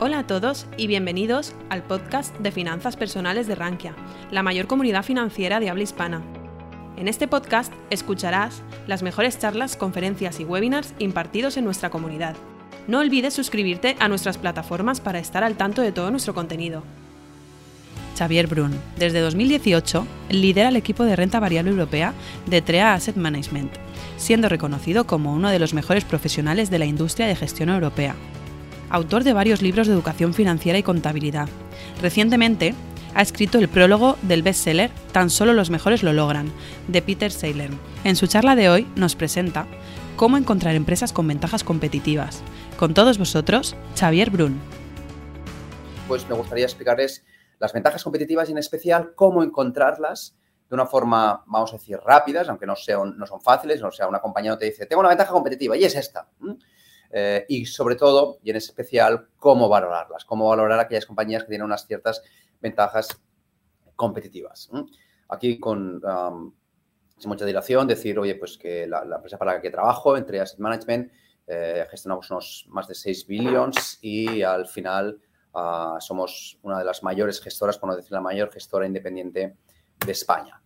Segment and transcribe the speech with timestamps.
[0.00, 3.94] Hola a todos y bienvenidos al podcast de finanzas personales de Rankia,
[4.32, 6.22] la mayor comunidad financiera de habla hispana.
[6.96, 12.34] En este podcast escucharás las mejores charlas, conferencias y webinars impartidos en nuestra comunidad.
[12.88, 16.82] No olvides suscribirte a nuestras plataformas para estar al tanto de todo nuestro contenido.
[18.18, 22.12] Xavier Brun, desde 2018, lidera el equipo de renta variable europea
[22.46, 23.72] de TREA Asset Management,
[24.16, 28.16] siendo reconocido como uno de los mejores profesionales de la industria de gestión europea
[28.92, 31.48] autor de varios libros de educación financiera y contabilidad.
[32.00, 32.74] Recientemente,
[33.14, 36.52] ha escrito el prólogo del bestseller Tan solo los mejores lo logran,
[36.88, 37.70] de Peter Seiler.
[38.04, 39.66] En su charla de hoy nos presenta
[40.16, 42.42] cómo encontrar empresas con ventajas competitivas.
[42.78, 44.60] Con todos vosotros, Xavier Brun.
[46.06, 47.24] Pues me gustaría explicarles
[47.58, 50.36] las ventajas competitivas y en especial cómo encontrarlas
[50.68, 54.08] de una forma, vamos a decir, rápidas, aunque no, sean, no son fáciles, o sea,
[54.08, 56.28] una compañía no te dice, tengo una ventaja competitiva y es esta.
[57.12, 61.66] Eh, y sobre todo, y en especial, cómo valorarlas, cómo valorar aquellas compañías que tienen
[61.66, 62.22] unas ciertas
[62.60, 63.20] ventajas
[63.94, 64.70] competitivas.
[65.28, 66.00] Aquí con
[67.22, 70.58] sin mucha dilación decir, oye, pues que la, empresa para la que trabajo, entre Asset
[70.58, 71.12] Management,
[71.46, 75.20] eh, gestionamos unos más de 6 billions y al final
[75.54, 79.56] ah, somos una de las mayores gestoras, por no decir la mayor gestora independiente
[80.04, 80.60] de España.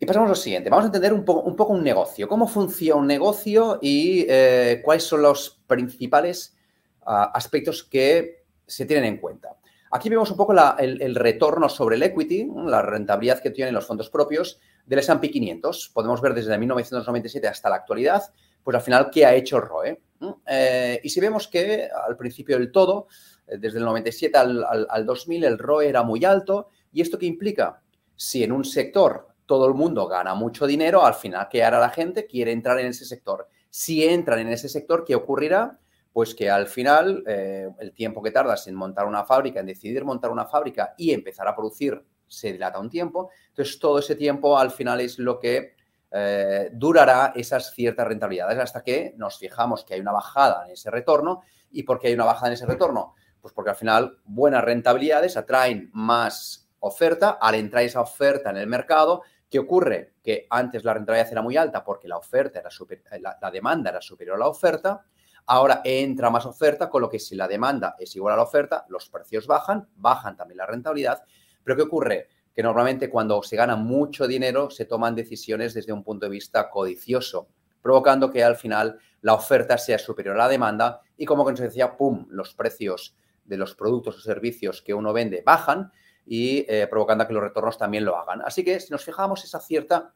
[0.00, 0.70] Y pasamos a lo siguiente.
[0.70, 2.28] Vamos a entender un poco un, poco un negocio.
[2.28, 6.56] ¿Cómo funciona un negocio y eh, cuáles son los principales
[7.04, 9.56] ah, aspectos que se tienen en cuenta?
[9.90, 14.10] Aquí vemos un poco el, retorno sobre el equity, la rentabilidad que tienen los fondos
[14.10, 15.90] propios del S&P 500.
[15.94, 18.22] Podemos ver desde 1997 hasta la actualidad,
[18.62, 20.02] pues al final, ¿qué ha hecho ROE?
[20.46, 23.08] Eh, y si vemos que al principio del todo,
[23.46, 26.68] eh, desde el 97 al, al 2000, el ROE era muy alto.
[26.92, 27.80] ¿Y esto qué implica?
[28.14, 31.88] Si en un sector todo el mundo gana mucho dinero, al final, ¿qué hará la
[31.88, 32.26] gente?
[32.26, 33.48] Quiere entrar en ese sector.
[33.70, 35.78] Si entran en ese sector, ¿qué ocurrirá?
[36.12, 40.04] Pues que al final eh, el tiempo que tardas en montar una fábrica, en decidir
[40.04, 43.30] montar una fábrica y empezar a producir, se dilata un tiempo.
[43.48, 45.76] Entonces, todo ese tiempo al final es lo que
[46.10, 50.90] eh, durará esas ciertas rentabilidades hasta que nos fijamos que hay una bajada en ese
[50.90, 51.40] retorno.
[51.70, 53.14] ¿Y por qué hay una bajada en ese retorno?
[53.40, 57.38] Pues porque al final buenas rentabilidades atraen más oferta.
[57.40, 60.14] Al entrar esa oferta en el mercado, ¿Qué ocurre?
[60.22, 64.00] Que antes la rentabilidad era muy alta porque la oferta era eh, la, demanda era
[64.02, 65.04] superior a la oferta.
[65.46, 68.84] Ahora entra más oferta, con lo que si la demanda es igual a la oferta,
[68.88, 71.22] los precios bajan, bajan también la rentabilidad.
[71.64, 72.28] Pero ¿qué ocurre?
[72.54, 76.68] Que normalmente cuando se gana mucho dinero se toman decisiones desde un punto de vista
[76.68, 77.48] codicioso,
[77.80, 82.26] provocando que al final la oferta sea superior a la demanda y como consecuencia, ¡pum!,
[82.28, 85.90] los precios de los productos o servicios que uno vende bajan
[86.30, 88.42] y eh, provocando que los retornos también lo hagan.
[88.42, 90.12] Así que si nos fijamos esa cierta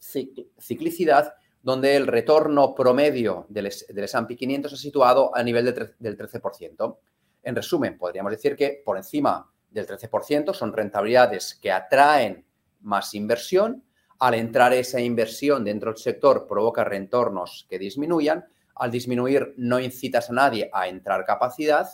[0.00, 6.98] ciclicidad donde el retorno promedio del, del S&P 500 ha situado a nivel del 13%.
[7.44, 12.44] En resumen, podríamos decir que por encima del 13% son rentabilidades que atraen
[12.80, 13.84] más inversión.
[14.18, 18.44] Al entrar esa inversión dentro del sector provoca retornos que disminuyan.
[18.74, 21.86] Al disminuir no incitas a nadie a entrar capacidad,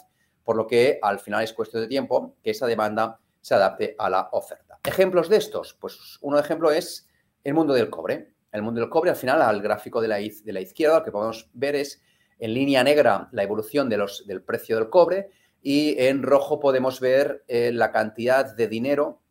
[0.44, 4.10] por lo que al final es cuestión de tiempo que esa demanda se adapte a
[4.10, 4.78] la oferta.
[4.84, 7.08] Ejemplos de estos, pues un ejemplo es
[7.42, 8.34] el mundo del cobre.
[8.52, 11.76] El mundo del cobre, al final, al gráfico de la, izquierda, lo que podemos ver
[11.76, 12.02] es
[12.38, 15.30] en línea negra la evolución del precio del cobre
[15.62, 19.22] y en rojo podemos ver eh, la cantidad de dinero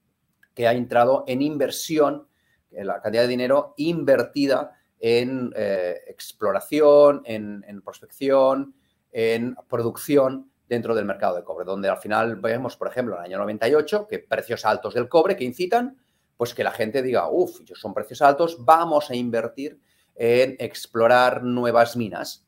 [0.56, 2.28] que ha entrado en inversión,
[2.72, 8.74] eh, la cantidad de dinero invertida en eh, exploración, en prospección,
[9.12, 13.26] en producción dentro del mercado de cobre, donde al final vemos, por ejemplo, en el
[13.26, 15.98] año 98, que precios altos del cobre que incitan,
[16.36, 19.80] pues que la gente diga, uff, son precios altos, vamos a invertir
[20.16, 22.48] en explorar nuevas minas.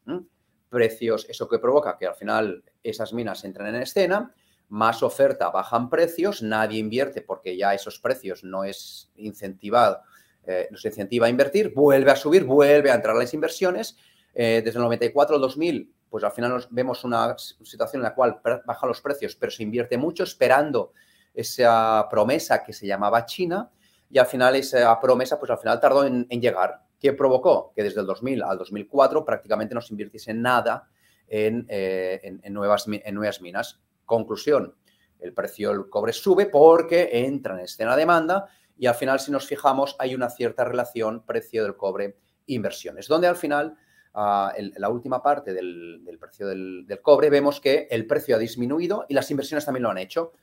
[0.69, 4.33] Precios, eso que provoca que al final esas minas entren en escena,
[4.67, 10.01] más oferta, bajan precios, nadie invierte porque ya esos precios no es incentivado,
[10.45, 13.97] eh, no se incentiva a invertir, vuelve a subir, vuelve a entrar las inversiones.
[14.35, 18.41] Eh, desde el 94 al 2000 pues al final vemos una situación en la cual
[18.65, 20.93] bajan los precios, pero se invierte mucho esperando
[21.33, 23.69] esa promesa que se llamaba China
[24.09, 26.81] y al final esa promesa, pues al final tardó en, llegar.
[26.99, 27.71] ¿Qué provocó?
[27.75, 30.89] Que desde el 2000 al 2004 prácticamente no se invirtiese nada
[31.27, 33.79] eh, en, nuevas, en nuevas minas.
[34.05, 34.75] Conclusión,
[35.19, 38.47] el precio del cobre sube porque entra en escena demanda
[38.77, 43.27] y al final, si nos fijamos, hay una cierta relación precio del cobre inversiones, donde
[43.27, 43.75] al final
[44.13, 49.29] la última parte del, precio del, cobre, vemos que el precio ha disminuido y las
[49.31, 50.33] inversiones también lo han hecho.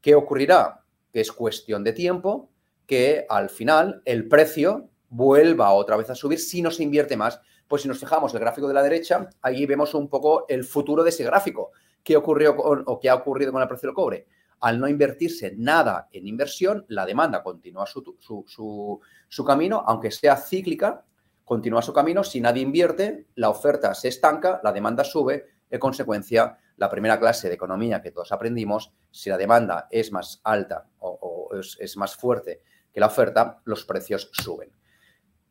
[0.00, 0.82] ¿Qué ocurrirá?
[1.12, 2.50] Que es cuestión de tiempo
[2.86, 7.40] que al final el precio vuelva otra vez a subir si no se invierte más.
[7.66, 11.02] Pues si nos fijamos el gráfico de la derecha, ahí vemos un poco el futuro
[11.02, 11.72] de ese gráfico.
[12.06, 14.28] ¿qué ocurrió o qué ha ocurrido con el precio del cobre?
[14.60, 21.04] Al no invertirse nada en inversión, la demanda continúa su camino, aunque sea cíclica,
[21.46, 22.24] continúa su camino.
[22.24, 27.48] Si nadie invierte, la oferta se estanca, la demanda sube, en consecuencia, la primera clase
[27.48, 32.62] de economía que todos aprendimos, si la demanda es más alta o, es, más fuerte
[32.92, 34.72] que la oferta, los precios suben.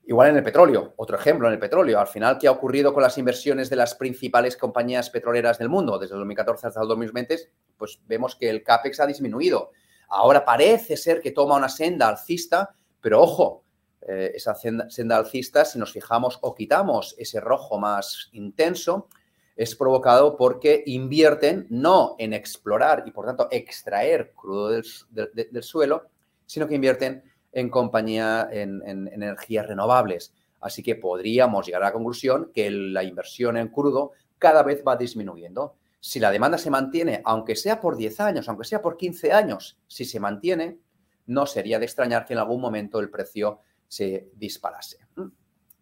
[0.04, 2.00] Igual en el petróleo, otro ejemplo en el petróleo.
[2.00, 5.98] Al final, ¿qué ha ocurrido con las inversiones de las principales compañías petroleras del mundo
[5.98, 7.40] desde el 2014 hasta el 2020?
[7.78, 9.72] Pues vemos que el CAPEX ha disminuido.
[10.10, 13.65] Ahora parece ser que toma una senda alcista, pero ojo,
[14.08, 19.08] eh, esa senda alcista, si nos fijamos o quitamos ese rojo más intenso,
[19.56, 24.70] es provocado porque invierten no en explorar y por tanto extraer crudo
[25.10, 26.10] del, suelo,
[26.46, 30.34] sino que invierten en compañía en, energías renovables.
[30.60, 34.98] Así que podríamos llegar a la conclusión que la inversión en crudo cada vez va
[34.98, 35.78] disminuyendo.
[36.00, 39.80] Si la demanda se mantiene, aunque sea por 10 años, aunque sea por 15 años,
[39.88, 40.78] si se mantiene,
[41.26, 44.98] no sería de extrañar que en algún momento el precio se disparase.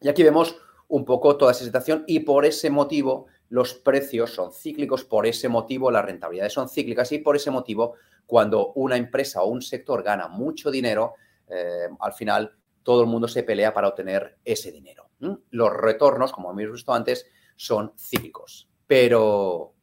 [0.02, 0.58] Y aquí vemos
[0.88, 5.48] un poco toda esa situación y por ese motivo los precios son cíclicos, por ese
[5.50, 7.96] motivo las rentabilidades son cíclicas y por ese motivo
[8.26, 11.14] cuando una empresa o un sector gana mucho dinero,
[11.48, 15.10] eh, al final todo el mundo se pelea para obtener ese dinero.
[15.52, 17.26] Los retornos, como hemos visto antes,
[17.56, 18.70] son cíclicos.
[18.88, 19.74] Pero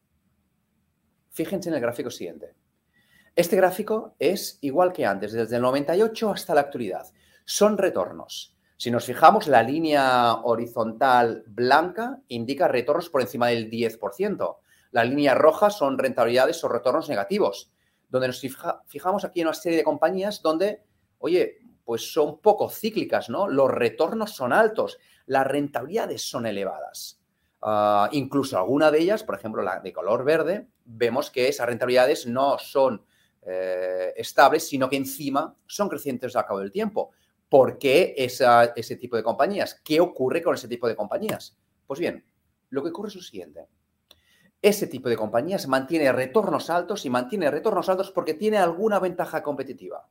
[1.30, 2.54] fíjense en el gráfico siguiente.
[3.34, 7.06] Este gráfico es igual que antes, desde el 98 hasta la actualidad.
[7.50, 8.56] Son retornos.
[8.76, 14.58] Si nos fijamos, la línea horizontal blanca indica retornos por encima del 10%.
[14.92, 17.72] La línea roja son rentabilidades o retornos negativos,
[18.08, 18.40] donde nos
[18.86, 20.84] fijamos aquí en una serie de compañías donde,
[21.18, 23.48] oye, pues son poco cíclicas, ¿no?
[23.48, 27.20] Los retornos son altos, las rentabilidades son elevadas.
[27.62, 32.28] Ah, incluso alguna de ellas, por ejemplo, la de color verde, vemos que esas rentabilidades
[32.28, 33.04] no son
[33.42, 37.10] eh, estables, sino que encima son crecientes al cabo del tiempo.
[37.50, 39.80] ¿Por qué ese tipo de compañías?
[39.84, 41.58] ¿Qué ocurre con ese tipo de compañías?
[41.84, 42.24] Pues bien,
[42.70, 43.66] lo que ocurre es lo siguiente.
[44.62, 49.42] Ese tipo de compañías mantiene retornos altos y mantiene retornos altos porque tiene alguna ventaja
[49.42, 50.08] competitiva.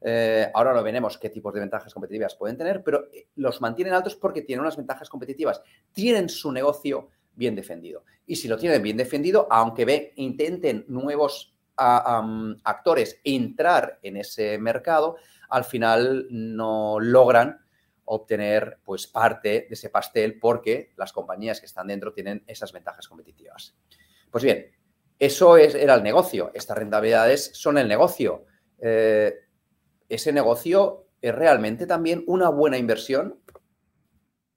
[0.00, 3.92] Eh, ahora lo veremos qué tipos de ventajas competitivas pueden tener, pero eh, los mantienen
[3.92, 5.60] altos porque tienen unas ventajas competitivas.
[5.92, 8.04] Tienen su negocio bien defendido.
[8.26, 15.16] Y si lo tienen bien defendido, aunque ve, intenten nuevos actores entrar en ese mercado,
[15.50, 17.64] al final no logran
[18.04, 23.06] obtener pues parte de ese pastel porque las compañías que están dentro tienen esas ventajas
[23.06, 23.76] competitivas.
[24.30, 24.72] Pues bien,
[25.18, 26.50] eso es, era el negocio.
[26.54, 28.46] Estas rentabilidades son el negocio.
[28.78, 29.34] Eh,
[30.08, 33.38] ¿Ese negocio es realmente también una buena inversión?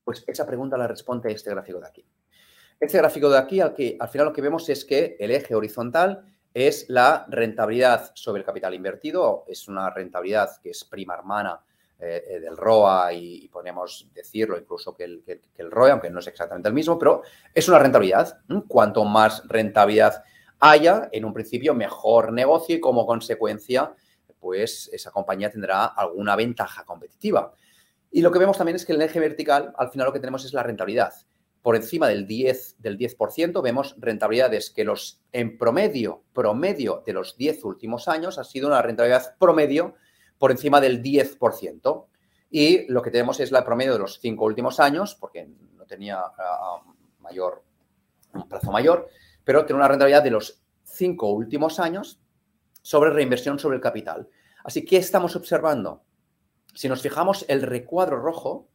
[0.03, 2.05] Pues esa pregunta la responde este gráfico de aquí.
[2.79, 5.53] Este gráfico de aquí, al, que, al final lo que vemos es que el eje
[5.53, 9.43] horizontal es la rentabilidad sobre el capital invertido.
[9.47, 11.59] Es una rentabilidad que es prima hermana
[11.99, 16.19] eh, eh, del ROA y, podríamos decirlo incluso que el, que, el, ROE, aunque no
[16.19, 17.23] es exactamente el mismo, pero
[17.53, 18.39] es una rentabilidad.
[18.67, 20.23] Cuanto más rentabilidad
[20.59, 23.93] haya, en un principio mejor negocio y como consecuencia,
[24.39, 27.53] pues esa compañía tendrá alguna ventaja competitiva.
[28.11, 30.45] Y lo que vemos también es que el eje vertical, al final lo que tenemos
[30.45, 31.13] es la rentabilidad
[31.63, 33.17] por encima del 10%, del 10
[33.63, 38.81] vemos rentabilidades que los, en promedio, promedio de los 10 últimos años ha sido una
[38.81, 39.95] rentabilidad promedio
[40.37, 42.05] por encima del 10%.
[42.51, 46.19] Y lo que tenemos es la promedio de los 5 últimos años, porque no tenía
[46.19, 47.63] uh, mayor,
[48.33, 49.07] un plazo mayor,
[49.45, 52.19] pero tiene una rentabilidad de los 5 últimos años
[52.81, 54.27] sobre reinversión sobre el capital.
[54.65, 56.03] Así que, estamos observando?
[56.73, 58.67] Si nos fijamos, el recuadro rojo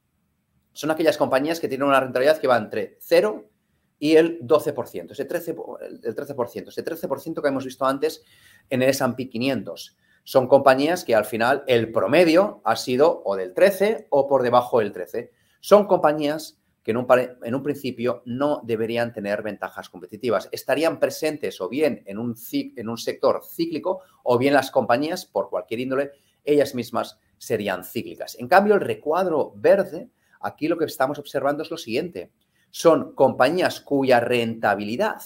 [0.78, 3.50] son aquellas compañías que tienen una rentabilidad que va entre 0
[3.98, 5.56] y el 12%, ese 13,
[6.04, 8.22] el 13%, ese 13% que hemos visto antes
[8.70, 9.96] en el S&P 500.
[10.22, 14.78] Son compañías que al final el promedio ha sido o del 13 o por debajo
[14.78, 15.32] del 13.
[15.58, 17.08] Son compañías que en un,
[17.42, 20.48] en un principio no deberían tener ventajas competitivas.
[20.52, 25.50] Estarían presentes o bien en un, en un sector cíclico o bien las compañías, por
[25.50, 26.12] cualquier índole,
[26.44, 28.36] ellas mismas serían cíclicas.
[28.38, 32.32] En cambio, el recuadro verde Aquí lo que estamos observando es lo siguiente.
[32.70, 35.22] Son compañías cuya rentabilidad,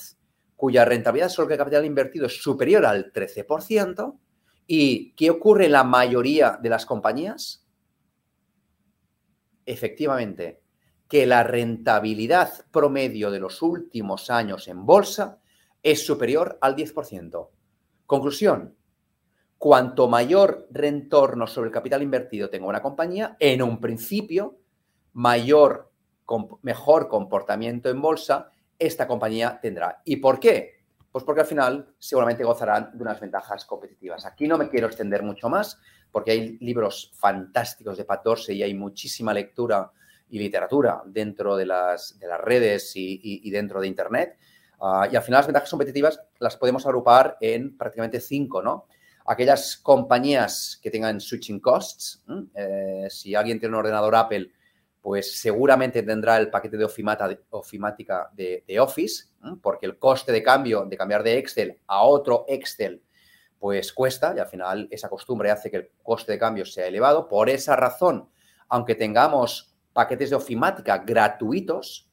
[0.57, 4.19] cuya rentabilidad sobre el capital invertido es superior al 13%.
[4.67, 7.67] ¿Y qué ocurre en la mayoría de las compañías?
[9.67, 10.63] Efectivamente,
[11.09, 15.41] que la rentabilidad promedio de los últimos años en bolsa
[15.83, 17.49] es superior al 10%.
[18.07, 18.77] Conclusión,
[19.59, 24.62] cuanto mayor retorno sobre el capital invertido tenga una compañía, en un principio
[25.13, 25.91] mayor,
[26.63, 30.01] mejor comportamiento en bolsa esta compañía tendrá.
[30.05, 30.83] ¿Y por qué?
[31.11, 34.25] Pues porque al final seguramente gozarán de unas ventajas competitivas.
[34.25, 35.79] Aquí no me quiero extender mucho más
[36.11, 39.91] porque hay libros fantásticos de Pat y hay muchísima lectura
[40.29, 44.39] y literatura dentro de las, de las redes y, dentro de Internet.
[44.81, 48.87] Ah, y al final las ventajas competitivas las podemos agrupar en prácticamente cinco, ¿no?
[49.27, 54.51] Aquellas compañías que tengan switching costs, eh, si alguien tiene un ordenador Apple,
[55.03, 59.25] pues seguramente tendrá el paquete de ofimática de, Office,
[59.61, 63.03] porque el coste de cambio de cambiar de Excel a otro Excel,
[63.59, 67.29] pues cuesta y al final esa costumbre hace que el coste de cambio sea elevado.
[67.29, 68.29] Por esa razón,
[68.69, 72.09] aunque tengamos paquetes de ofimática gratuitos,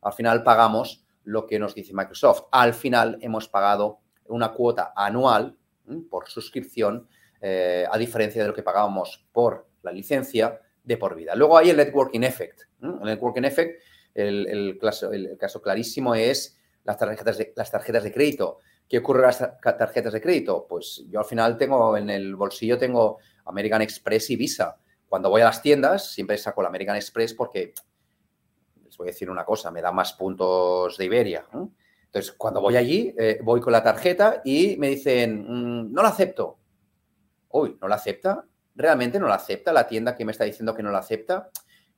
[0.00, 2.48] al final pagamos lo que nos dice Microsoft.
[2.50, 5.56] Al final hemos pagado una cuota anual
[6.10, 7.06] por suscripción,
[7.40, 11.34] eh, a diferencia de lo que pagábamos por la licencia de por vida.
[11.34, 12.62] Luego hay el networking effect.
[12.80, 13.82] El networking effect,
[14.14, 18.58] el, caso, clarísimo es las tarjetas, de, las tarjetas de crédito.
[18.88, 20.66] ¿Qué ocurre con las tarjetas de crédito?
[20.68, 24.76] Pues yo al final tengo en el bolsillo tengo American Express y Visa.
[25.08, 27.72] Cuando voy a las tiendas siempre saco la American Express porque
[28.84, 31.46] les voy a decir una cosa, me da más puntos de Iberia.
[32.04, 36.10] Entonces, cuando voy allí, eh, voy con la tarjeta y me dicen, mm, no la
[36.10, 36.58] acepto.
[37.48, 38.44] Uy, ¿no la acepta?
[38.74, 41.50] Realmente no la acepta, la tienda que me está diciendo que no la acepta,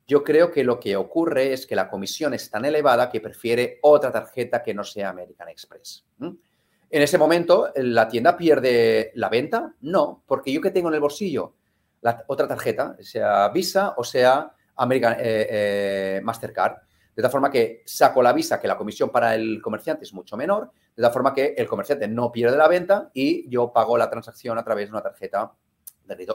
[0.07, 3.79] yo creo que lo que ocurre es que la comisión es tan elevada que prefiere
[3.83, 6.05] otra tarjeta que no sea American Express.
[6.21, 9.75] En ese momento, ¿la tienda pierde la venta?
[9.81, 11.55] No, porque yo que tengo en el bolsillo
[12.03, 16.77] la otra tarjeta, sea Visa o sea American eh, eh, Mastercard.
[17.17, 20.37] De tal forma que saco la Visa, que la comisión para el comerciante es mucho
[20.37, 24.11] menor, de tal forma que el comerciante no pierde la venta y yo pago la
[24.11, 25.53] transacción a través de una tarjeta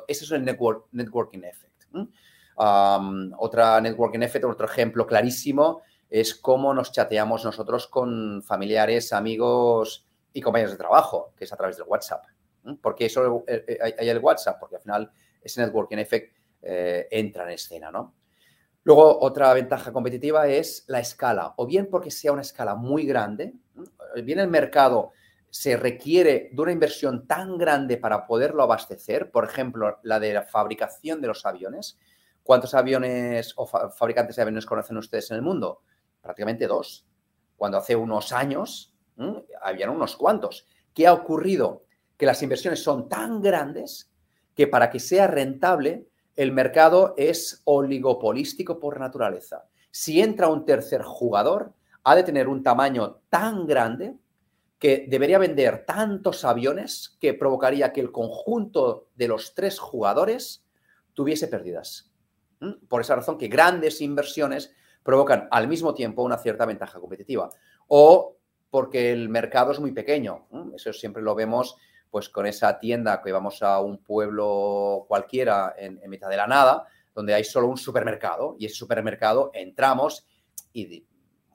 [0.07, 1.85] ese es el networking effect.
[2.55, 10.41] otra networking effect, otro ejemplo clarísimo es cómo nos chateamos nosotros con familiares, amigos y
[10.41, 12.25] compañeros de trabajo, que es a través del WhatsApp.
[12.81, 13.11] ¿Por qué
[13.47, 14.59] eh, hay el WhatsApp?
[14.59, 15.11] Porque al final
[15.41, 18.15] ese networking effect eh, entra en escena, ¿no?
[18.83, 23.53] Luego, otra ventaja competitiva es la escala, o bien porque sea una escala muy grande,
[24.23, 25.11] bien el mercado
[25.50, 30.44] se requiere de una inversión tan grande para poderlo abastecer, por ejemplo, la de la
[30.44, 31.98] fabricación de los aviones.
[32.44, 35.82] ¿Cuántos aviones o fabricantes de aviones conocen ustedes en el mundo?
[36.22, 37.06] Prácticamente dos.
[37.56, 38.96] Cuando hace unos años
[39.62, 40.65] habían unos cuantos.
[40.94, 41.86] ¿Qué ha ocurrido?
[42.18, 44.12] Que las inversiones son tan grandes
[44.56, 49.65] que para que sea rentable el mercado es oligopolístico por naturaleza.
[49.91, 54.15] Si entra un tercer jugador, ha de tener un tamaño tan grande
[54.79, 60.65] que debería vender tantos aviones que provocaría que el conjunto de los tres jugadores
[61.13, 62.12] tuviese pérdidas.
[62.88, 67.50] Por esa razón que grandes inversiones provocan al mismo tiempo una cierta ventaja competitiva.
[67.88, 68.38] O
[68.69, 70.48] porque el mercado es muy pequeño.
[70.74, 71.75] Eso siempre lo vemos
[72.09, 76.48] pues con esa tienda que vamos a un pueblo cualquiera en, en mitad de la
[76.48, 80.25] nada, donde hay solo un supermercado y ese supermercado entramos
[80.74, 81.05] y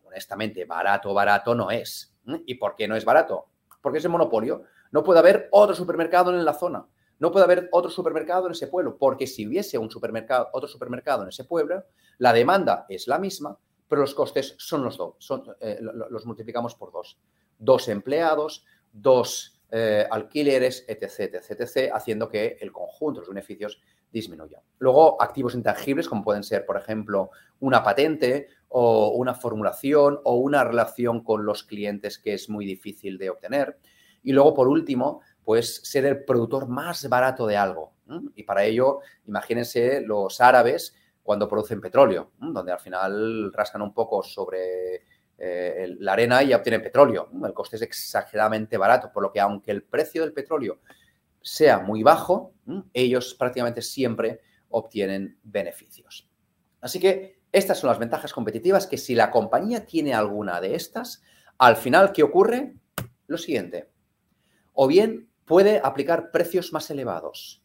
[0.04, 2.13] honestamente barato, barato no es.
[2.46, 3.46] ¿Y por qué no es barato?
[3.82, 4.64] Porque es el monopolio.
[4.92, 6.86] No puede haber otro supermercado en la zona.
[7.18, 11.22] No puede haber otro supermercado en ese pueblo, porque si hubiese un supermercado, otro supermercado
[11.22, 11.84] en ese pueblo,
[12.18, 13.56] la demanda es la misma,
[13.88, 15.14] pero los costes son los dos,
[15.60, 17.18] eh, los multiplicamos por dos.
[17.58, 23.80] Dos empleados, dos eh, alquileres, etc, etc, etc, haciendo que el conjunto los beneficios
[24.12, 24.62] disminuya.
[24.78, 30.64] Luego, activos intangibles, como pueden ser, por ejemplo, una patente o una formulación o una
[30.64, 33.78] relación con los clientes que es muy difícil de obtener.
[34.24, 37.92] Y luego, por último, pues ser el productor más barato de algo.
[38.34, 44.24] Y para ello, imagínense los árabes cuando producen petróleo, donde al final rascan un poco
[44.24, 45.04] sobre
[45.38, 47.28] eh, la arena y obtienen petróleo.
[47.44, 50.80] El coste es exageradamente barato, por lo que aunque el precio del petróleo
[51.40, 52.54] sea muy bajo,
[52.92, 54.40] ellos prácticamente siempre
[54.70, 56.28] obtienen beneficios.
[56.80, 61.22] Así que estas son las ventajas competitivas que si la compañía tiene alguna de estas,
[61.56, 62.74] al final, ¿qué ocurre?
[63.28, 63.90] Lo siguiente.
[64.72, 67.62] O bien puede aplicar precios más elevados,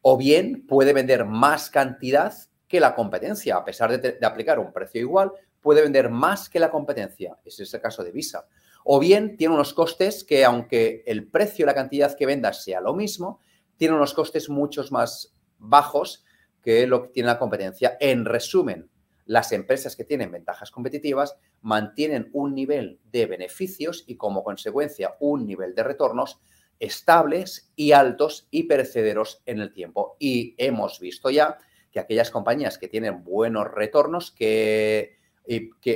[0.00, 2.32] o bien puede vender más cantidad
[2.68, 3.56] que la competencia.
[3.56, 7.36] A pesar de, aplicar un precio igual, puede vender más que la competencia.
[7.44, 8.46] Ese es el caso de Visa.
[8.84, 12.80] O bien tiene unos costes que, aunque el precio y la cantidad que venda sea
[12.80, 13.40] lo mismo,
[13.76, 16.24] tiene unos costes mucho más bajos
[16.62, 17.96] que lo que tiene la competencia.
[17.98, 18.88] En resumen,
[19.24, 25.46] las empresas que tienen ventajas competitivas mantienen un nivel de beneficios y como consecuencia un
[25.46, 26.40] nivel de retornos
[26.80, 30.16] estables y altos y perecederos en el tiempo.
[30.18, 31.58] Y hemos visto ya
[31.92, 35.18] que aquellas compañías que tienen buenos retornos, ¿qué,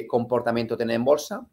[0.08, 1.46] comportamiento tienen en bolsa?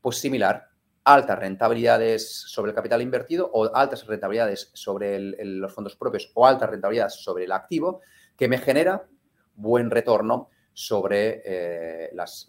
[0.00, 0.70] Pues similar
[1.04, 6.70] altas rentabilidades sobre el capital invertido o altas rentabilidades sobre los fondos propios o altas
[6.70, 8.00] rentabilidades sobre el activo
[8.36, 9.06] que me genera
[9.54, 12.46] buen retorno sobre eh, las,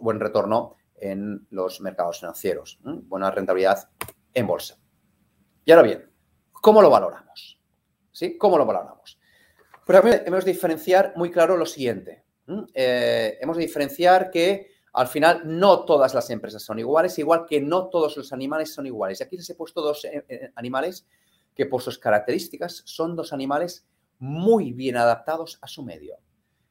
[0.00, 3.88] buen retorno en los mercados financieros, buena rentabilidad
[4.34, 4.76] en bolsa.
[5.64, 6.10] Y ahora bien,
[6.50, 7.62] ¿cómo lo valoramos?
[8.10, 8.36] ¿Sí?
[8.36, 9.20] ¿Cómo lo valoramos?
[9.86, 12.24] Pues hemos de diferenciar muy claro lo siguiente.
[12.74, 17.60] Eh, hemos de diferenciar que al final no todas las empresas son iguales, igual que
[17.60, 19.20] no todos los animales son iguales.
[19.20, 21.06] Y aquí les he puesto dos eh, animales
[21.54, 23.86] que por sus características son dos animales
[24.18, 26.16] muy bien adaptados a su medio.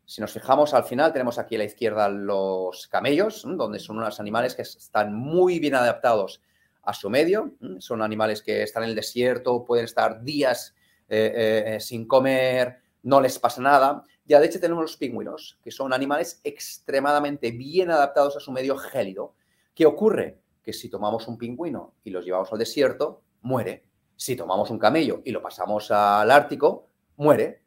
[0.08, 4.22] Si nos fijamos al final, tenemos aquí a la izquierda los camellos, donde son unos
[4.22, 6.42] animales que están muy bien adaptados
[6.84, 7.56] a su medio.
[7.80, 10.74] Son animales que están en el desierto, pueden estar días
[11.10, 14.02] eh, eh, eh, sin comer, no les pasa nada.
[14.26, 18.54] Y a la derecha tenemos los pingüinos, que son animales extremadamente bien adaptados a su
[18.54, 19.36] medio gélido.
[19.76, 20.40] ¿Qué ocurre?
[20.64, 23.84] Que si tomamos un pingüino y los llevamos al desierto, muere.
[24.16, 26.88] Si tomamos un camello y lo pasamos al Ártico,
[27.18, 27.62] muere.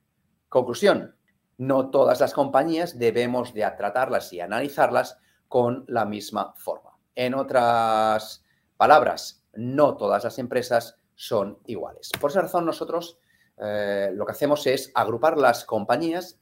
[0.48, 1.14] Conclusión,
[1.60, 6.96] no todas las compañías debemos de tratarlas y analizarlas con la misma forma.
[7.14, 8.42] En otras
[8.78, 12.12] palabras, no todas las empresas son iguales.
[12.18, 13.18] Por esa razón, nosotros
[13.58, 16.40] eh, lo que hacemos es agrupar las compañías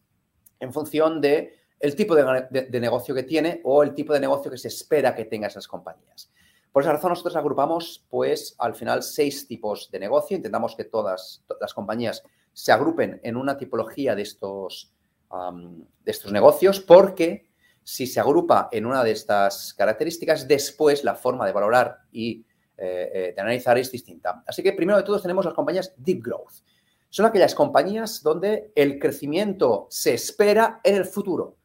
[0.61, 1.53] en función de
[1.97, 5.25] tipo de, de, negocio que tiene o el tipo de negocio que se espera que
[5.25, 6.31] tenga esas compañías.
[6.71, 10.37] Por esa razón, nosotros agrupamos, pues, al final, seis tipos de negocio.
[10.37, 12.23] Intentamos que todas las compañías
[12.53, 14.95] se agrupen en una tipología de estos
[15.31, 17.49] de estos negocios porque
[17.83, 22.45] si se agrupa en una de estas características, después la forma de valorar y
[22.77, 24.43] eh, eh, de analizar es distinta.
[24.47, 26.63] Así que primero de todo tenemos las compañías Deep Growth.
[27.09, 31.57] Son aquellas compañías donde el crecimiento se espera en el futuro.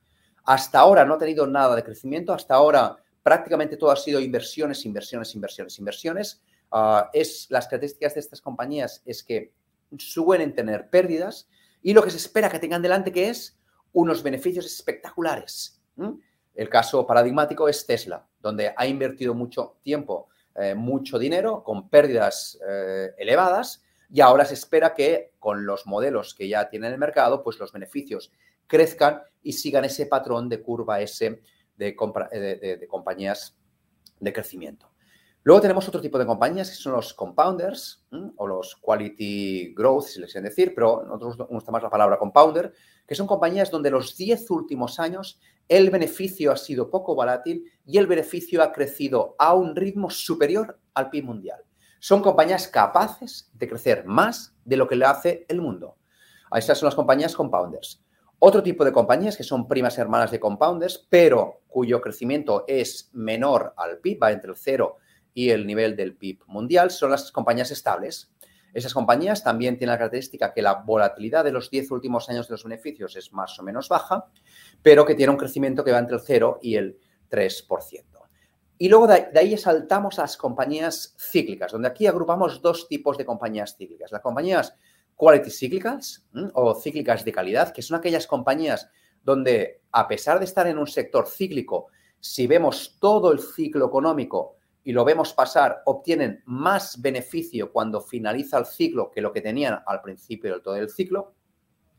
[0.46, 4.86] Hasta ahora no ha tenido nada de crecimiento, hasta ahora prácticamente todo ha sido inversiones,
[4.86, 6.41] inversiones, inversiones, inversiones.
[6.72, 9.51] Ah, es, las características de estas compañías es que
[9.98, 11.48] suelen tener pérdidas,
[11.83, 13.59] y lo que se espera que tengan delante que es
[13.91, 15.81] unos beneficios espectaculares.
[16.55, 22.57] El caso paradigmático es Tesla, donde ha invertido mucho tiempo, eh, mucho dinero, con pérdidas
[22.67, 27.00] eh, elevadas, y ahora se espera que con los modelos que ya tiene en el
[27.00, 28.31] mercado, pues los beneficios
[28.67, 31.41] crezcan y sigan ese patrón de curva S
[31.75, 33.57] de, de compañías
[34.19, 34.93] de crecimiento.
[35.46, 38.06] Luego tenemos otro tipo de compañías que son los compounders
[38.38, 42.18] o los quality growth, si les quieren decir, pero nosotros nos gusta más la palabra
[42.18, 42.74] compounder,
[43.06, 47.98] que son compañías donde los 10 últimos años el beneficio ha sido poco volátil y
[47.98, 51.62] el beneficio ha crecido a un ritmo superior al PIB mundial.
[52.00, 55.98] Son compañías capaces de crecer más de lo que le hace el mundo.
[56.56, 58.01] Estas son las compañías compounders.
[58.40, 63.74] Otro tipo de compañías que son primas hermanas de compounders, pero cuyo crecimiento es menor
[63.75, 65.00] al PIB, va entre el 0
[65.33, 68.31] y el nivel del PIB mundial son las compañías estables.
[68.74, 72.53] Esas compañías también tienen la característica que la volatilidad de los 10 últimos años de
[72.53, 74.25] los beneficios es más o menos baja,
[74.81, 76.98] pero que tiene un crecimiento que va entre el 0 y el
[77.29, 78.03] 3%.
[78.79, 83.25] Y luego de ahí saltamos a las compañías cíclicas, donde aquí agrupamos dos tipos de
[83.25, 84.11] compañías cíclicas.
[84.11, 84.75] Las compañías
[85.15, 88.89] quality cyclicals o cíclicas de calidad, que son aquellas compañías
[89.24, 91.87] donde, a pesar de estar en un sector cíclico,
[92.19, 98.57] si vemos todo el ciclo económico, y lo vemos pasar, obtienen más beneficio cuando finaliza
[98.57, 101.33] el ciclo que lo que tenían al principio del todo el ciclo,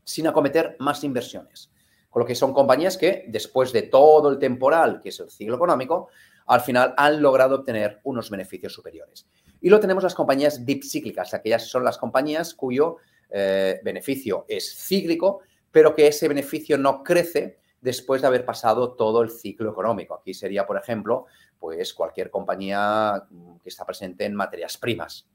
[0.03, 1.71] sin acometer más inversiones.
[2.09, 5.55] Con lo que son compañías que, después de todo el temporal, que es el ciclo
[5.55, 6.09] económico,
[6.45, 9.27] al final han logrado obtener unos beneficios superiores.
[9.61, 12.97] Y lo tenemos las compañías cíclicas, aquellas son las compañías cuyo
[13.31, 19.21] eh, beneficio es cíclico, pero que ese beneficio no crece después de haber pasado todo
[19.21, 20.15] el ciclo económico.
[20.15, 21.25] Aquí sería, por ejemplo,
[21.59, 25.27] pues cualquier compañía mm, que está presente en materias primas.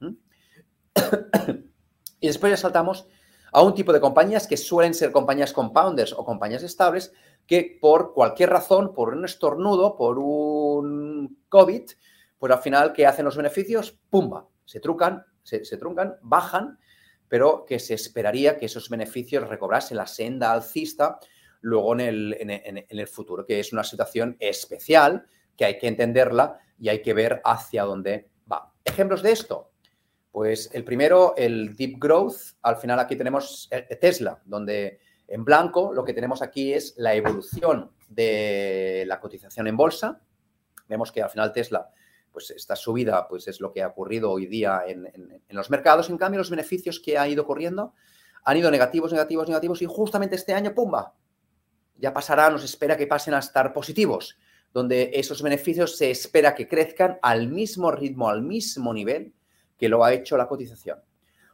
[2.20, 3.06] y después ya saltamos
[3.52, 7.12] a un tipo de compañías que suelen ser compañías compounders o compañías estables
[7.46, 11.90] que por cualquier razón, por un estornudo, por un COVID,
[12.38, 13.98] pues al final, ¿qué hacen los beneficios?
[14.08, 14.46] ¡Pumba!
[14.64, 16.78] Se trucan, se, truncan, bajan,
[17.28, 21.18] pero que se esperaría que esos beneficios recobrasen la senda alcista
[21.60, 25.26] luego en el, en el futuro, que es una situación especial
[25.60, 28.72] que hay que entenderla y hay que ver hacia dónde va.
[28.82, 29.72] Ejemplos de esto.
[30.32, 32.56] Pues el primero, el Deep Growth.
[32.62, 37.14] Al final aquí tenemos eh, Tesla, donde en blanco lo que tenemos aquí es la
[37.14, 40.22] evolución de la cotización en bolsa.
[40.88, 41.90] Vemos que al final Tesla,
[42.32, 46.08] pues esta subida, pues es lo que ha ocurrido hoy día en, en los mercados.
[46.08, 47.92] En cambio, los beneficios que ha ido ocurriendo
[48.44, 51.12] han ido negativos, negativos, negativos y justamente este año, ¡pumba!
[51.98, 54.38] Ya pasará, nos espera que pasen a estar positivos
[54.72, 59.32] donde esos beneficios se espera que crezcan al mismo ritmo, al mismo nivel
[59.76, 60.98] que lo ha hecho la cotización.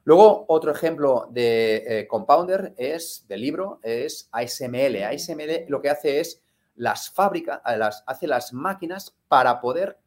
[0.05, 5.03] Luego, otro ejemplo de eh, compounder es, del libro, es ASML.
[5.03, 6.43] ASML lo que hace es
[6.77, 9.99] las fábricas, las, hace las máquinas para poder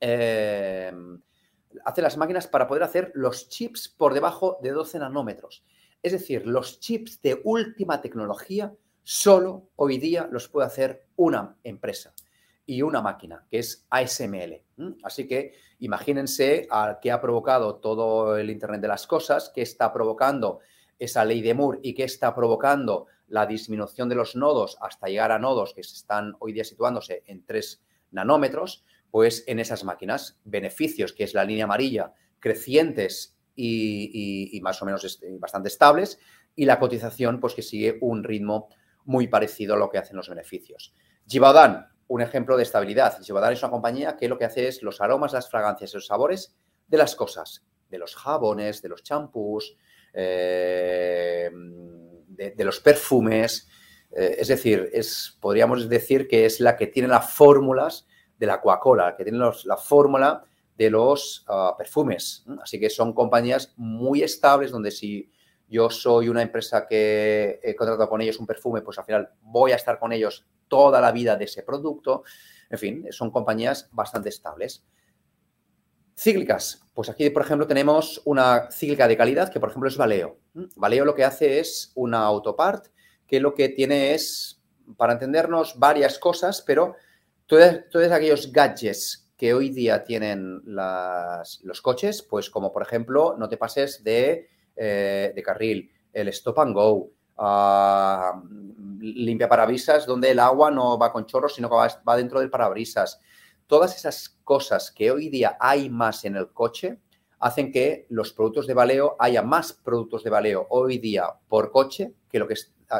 [0.00, 0.92] eh,
[1.84, 5.64] hace las máquinas para poder hacer los chips por debajo de 12 nanómetros.
[6.02, 12.14] Es decir, los chips de última tecnología solo hoy día los puede hacer una empresa
[12.66, 14.62] y una máquina, que es ASML.
[15.04, 19.92] Así que imagínense a qué ha provocado todo el Internet de las Cosas, qué está
[19.92, 20.58] provocando
[20.98, 25.32] esa ley de Moore y qué está provocando la disminución de los nodos hasta llegar
[25.32, 30.40] a nodos que se están hoy día situándose en 3 nanómetros, pues en esas máquinas,
[30.44, 36.18] beneficios, que es la línea amarilla, crecientes y, más o menos bastante estables,
[36.54, 38.68] y la cotización, pues que sigue un ritmo
[39.04, 40.94] muy parecido a lo que hacen los beneficios.
[41.26, 43.20] Givaudan, un ejemplo de estabilidad.
[43.22, 46.06] Givaudan es una compañía que lo que hace es los aromas, las fragancias y los
[46.06, 49.76] sabores de las cosas, de los jabones, de los champús,
[50.12, 53.68] eh, de, los perfumes.
[54.12, 58.06] Eh, es decir, es, podríamos decir que es la que tiene las fórmulas
[58.38, 60.44] de la Coca-Cola, que tiene la fórmula
[60.76, 62.44] de los ah, perfumes.
[62.62, 65.30] Así que son compañías muy estables donde si
[65.68, 69.72] yo soy una empresa que he contratado con ellos un perfume, pues al final voy
[69.72, 72.24] a estar con ellos toda la vida de ese producto.
[72.70, 74.84] En fin, son compañías bastante estables.
[76.18, 76.82] Cíclicas.
[76.94, 80.38] Pues aquí, por ejemplo, tenemos una cíclica de calidad que, por ejemplo, es Valeo.
[80.76, 82.86] Valeo lo que hace es una autopart
[83.26, 84.62] que lo que tiene es,
[84.96, 86.94] para entendernos, varias cosas, pero
[87.46, 93.58] todos, aquellos gadgets que hoy día tienen los coches, pues como por ejemplo, no te
[93.58, 98.40] pases de, eh, carril, el stop and go, uh,
[99.00, 103.20] limpia parabrisas donde el agua no va con chorros, sino que va, dentro del parabrisas.
[103.66, 107.00] Todas esas cosas que hoy día hay más en el coche
[107.38, 112.14] hacen que los productos de baleo, haya más productos de baleo hoy día por coche
[112.30, 112.54] que lo que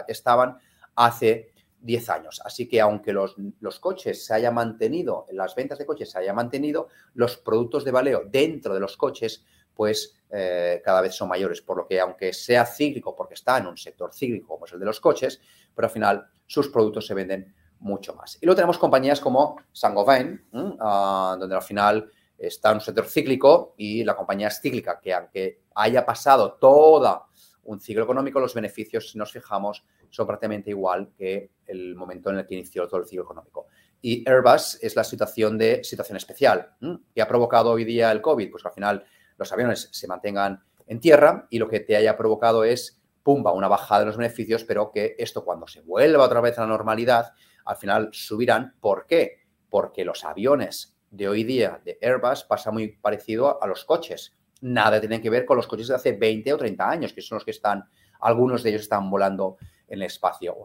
[0.08, 0.58] estaban
[0.94, 2.42] hace 10 años.
[2.44, 3.36] Así que aunque los,
[3.80, 8.24] coches se haya mantenido, las ventas de coches se haya mantenido, los productos de baleo
[8.26, 9.44] dentro de los coches,
[9.76, 11.60] pues eh, cada vez son mayores.
[11.62, 14.80] Por lo que aunque sea cíclico, porque está en un sector cíclico como es el
[14.80, 15.40] de los coches,
[15.74, 18.38] pero al final sus productos se venden mucho más.
[18.40, 20.46] Y luego tenemos compañías como Saint-Gobain,
[20.80, 25.12] ah, donde al final está en un sector cíclico y la compañía es cíclica, que
[25.12, 27.26] aunque haya pasado todo
[27.64, 32.38] un ciclo económico, los beneficios, si nos fijamos, son prácticamente igual que el momento en
[32.38, 33.66] el que inició todo el ciclo económico.
[34.00, 36.76] Y Airbus es la situación de situación especial.
[37.12, 38.50] que ha provocado hoy día el COVID?
[38.50, 39.04] Pues al final
[39.36, 43.68] los aviones se mantengan en tierra y lo que te haya provocado es, pumba, una
[43.68, 47.32] bajada de los beneficios, pero que esto cuando se vuelva otra vez a la normalidad,
[47.64, 48.76] al final subirán.
[48.80, 49.40] ¿Por qué?
[49.68, 54.36] Porque los aviones de hoy día de Airbus pasa muy parecido a los coches.
[54.60, 57.36] Nada tiene que ver con los coches de hace 20 o 30 años, que son
[57.36, 57.84] los que están,
[58.20, 59.56] algunos de ellos están volando
[59.88, 60.56] en el espacio,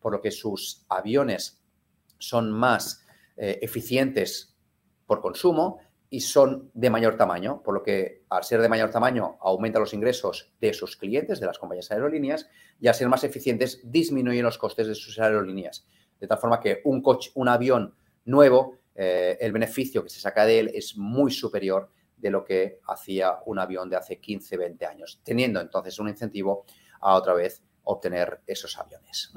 [0.00, 1.62] por lo que sus aviones
[2.18, 3.04] son más
[3.36, 4.54] eh, eficientes
[5.06, 5.80] por consumo
[6.14, 9.92] y son de mayor tamaño, por lo que al ser de mayor tamaño aumenta los
[9.94, 12.48] ingresos de sus clientes, de las compañías aerolíneas,
[12.78, 15.88] y al ser más eficientes disminuyen los costes de sus aerolíneas.
[16.20, 17.96] De tal forma que un, coche, un avión
[18.26, 22.78] nuevo, eh, el beneficio que se saca de él es muy superior de lo que
[22.86, 26.64] hacía un avión de hace 15, 20 años, teniendo entonces un incentivo
[27.00, 29.32] a otra vez obtener esos aviones.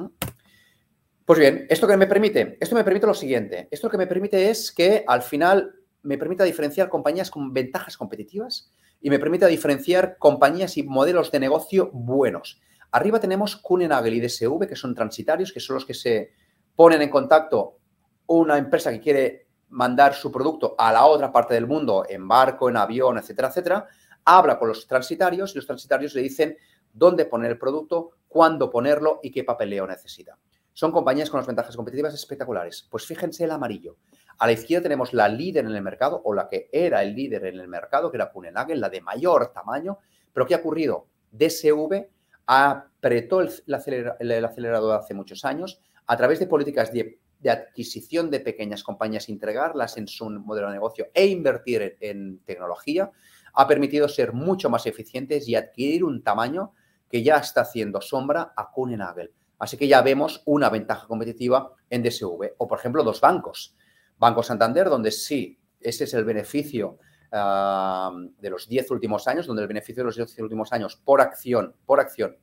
[1.25, 2.55] Pues bien, ¿esto qué me permite?
[2.61, 3.67] Esto me permite lo siguiente.
[3.71, 7.97] Esto lo que me permite es que al final me permita diferenciar compañías con ventajas
[7.97, 12.61] competitivas y me permita diferenciar compañías y modelos de negocio buenos.
[12.91, 16.31] Arriba tenemos Kuhnenagel y DSV, que son transitarios, que son los que se
[16.75, 17.79] ponen en contacto
[18.27, 22.69] una empresa que quiere mandar su producto a la otra parte del mundo, en barco,
[22.69, 23.87] en avión, etcétera, etcétera,
[24.23, 26.57] habla con los transitarios y los transitarios le dicen
[26.93, 30.37] dónde poner el producto, cuándo ponerlo y qué papeleo necesita.
[30.77, 32.87] Son compañías con las ventajas competitivas espectaculares.
[32.91, 33.97] Pues fíjense el amarillo.
[34.37, 37.47] A la izquierda tenemos la líder en el mercado o la que era el líder
[37.47, 39.97] en el mercado, que era Punenagel, la de mayor tamaño.
[40.31, 41.07] Pero ¿qué ha ocurrido?
[41.31, 42.05] DSV
[42.45, 47.17] apretó el, acelerador hace muchos años a través de políticas de,
[47.49, 53.09] adquisición de pequeñas compañías, integrarlas en su modelo de negocio e invertir en tecnología,
[53.55, 56.73] ha permitido ser mucho más eficientes y adquirir un tamaño
[57.09, 59.33] que ya está haciendo sombra a Kuhnenagel.
[59.59, 62.53] Así que ya vemos una ventaja competitiva en DSV.
[62.57, 63.75] O, por ejemplo, dos bancos.
[64.17, 66.97] Banco Santander, donde sí, ese es el beneficio
[67.31, 71.21] ah, de los 10 últimos años, donde el beneficio de los 10 últimos años por
[71.21, 72.37] acción, por acción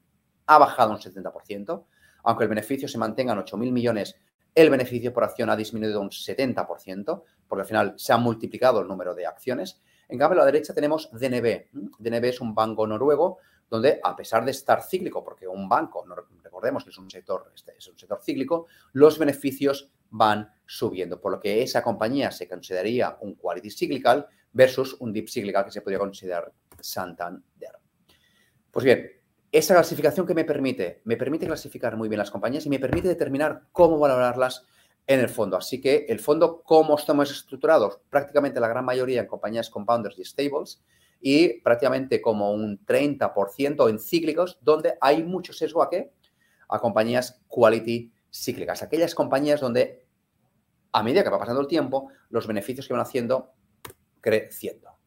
[0.46, 1.84] ha bajado un 70%,
[2.24, 4.16] aunque el beneficio se mantenga en 8.000 millones
[4.54, 8.88] el beneficio por acción ha disminuido un 70%, porque al final se ha multiplicado el
[8.88, 9.82] número de acciones.
[10.08, 11.66] En cambio, a la derecha tenemos DNB.
[11.98, 16.04] DNB es un banco noruego donde, a pesar de estar cíclico, porque un banco,
[16.42, 21.32] recordemos que es un sector, este es un sector cíclico, los beneficios van subiendo, por
[21.32, 25.80] lo que esa compañía se consideraría un quality cyclical versus un deep cyclical que se
[25.80, 27.42] podría considerar Santander.
[28.70, 29.10] Pues bien,
[29.50, 33.08] esa clasificación que me permite, me permite clasificar muy bien las compañías y me permite
[33.08, 34.66] determinar cómo valorarlas
[35.06, 35.56] en el fondo.
[35.56, 40.24] Así que el fondo, cómo estamos estructurados, prácticamente la gran mayoría en compañías compounders y
[40.24, 40.82] stables
[41.26, 46.12] y prácticamente como un 30% en cíclicos, donde hay mucho sesgo a qué?
[46.68, 50.04] A compañías quality cíclicas, aquellas compañías donde
[50.92, 53.54] a medida que va pasando el tiempo, los beneficios que van haciendo
[54.20, 54.98] creciendo.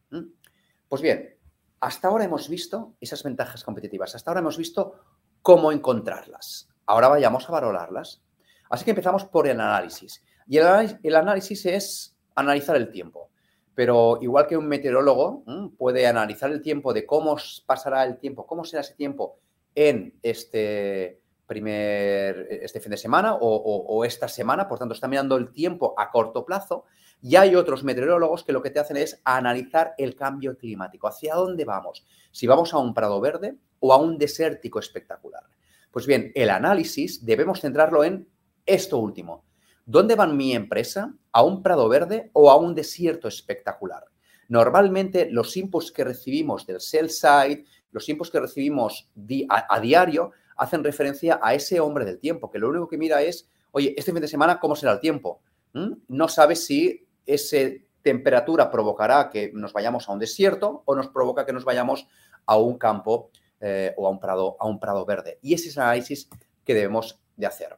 [0.88, 1.38] Pues bien,
[1.78, 5.04] hasta ahora hemos visto esas ventajas competitivas, hasta ahora hemos visto
[5.40, 6.68] cómo encontrarlas.
[6.84, 8.24] Ahora vayamos a valorarlas.
[8.68, 10.24] Así que empezamos por el análisis.
[10.48, 13.30] Y el, análisis es analizar el tiempo.
[13.78, 15.44] Pero igual que un meteorólogo
[15.78, 19.38] puede analizar el tiempo de cómo pasará el tiempo, cómo será ese tiempo
[19.72, 25.52] en este primer, este fin de semana o esta semana, por tanto está mirando el
[25.52, 26.86] tiempo a corto plazo,
[27.22, 31.36] y hay otros meteorólogos que lo que te hacen es analizar el cambio climático, hacia
[31.36, 35.44] dónde vamos, si vamos a un prado verde o a un desértico espectacular.
[35.92, 38.26] Pues bien, el análisis debemos centrarlo en
[38.66, 39.44] esto último.
[39.88, 41.14] ¿Dónde va mi empresa?
[41.32, 44.04] ¿A un prado verde o a un desierto espectacular?
[44.48, 49.08] Normalmente los inputs que recibimos del sell side, los inputs que recibimos
[49.48, 53.48] a, diario, hacen referencia a ese hombre del tiempo, que lo único que mira es,
[53.70, 55.40] oye, este fin de semana, ¿cómo será el tiempo?
[55.72, 55.92] ¿Mm?
[56.08, 57.56] No sabe si esa
[58.02, 62.06] temperatura provocará que nos vayamos a un desierto o nos provoca que nos vayamos
[62.44, 65.38] a un campo eh, o a un, prado, a un prado verde.
[65.40, 66.28] Y ese es el análisis
[66.62, 67.74] que debemos de hacer.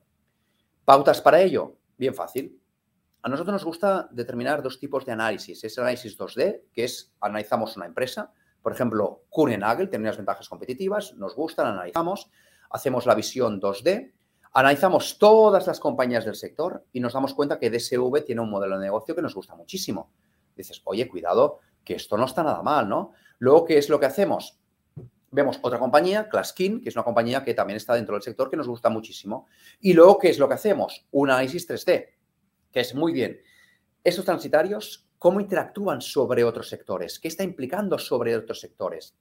[0.85, 1.77] ¿Pautas para ello?
[2.01, 2.59] Bien fácil.
[3.21, 5.63] A nosotros nos gusta determinar dos tipos de análisis.
[5.63, 8.33] Es el análisis 2D, que es analizamos una empresa.
[8.63, 12.31] Por ejemplo, Kuhn-Nagel tiene unas ventajas competitivas, nos gustan, analizamos.
[12.71, 14.15] Hacemos la visión 2D,
[14.53, 18.79] Analizamos todas las compañías del sector y nos damos cuenta que DSV tiene un modelo
[18.79, 20.11] de negocio que nos gusta muchísimo.
[20.57, 23.13] Dices, oye, cuidado, que esto no está nada mal, ¿no?
[23.39, 24.59] Luego, ¿qué es lo que hacemos?
[25.33, 28.57] Vemos otra compañía, Claskin, que es una compañía que también está dentro del sector que
[28.57, 29.47] nos gusta muchísimo.
[29.81, 31.07] Y luego, ¿qué es lo que hacemos?
[31.13, 32.09] Un análisis 3D,
[32.73, 33.41] que es muy bien.
[34.03, 37.21] Estos transitarios, ¿cómo interactúan sobre otros sectores?
[37.21, 39.17] ¿Qué está implicando sobre otros sectores?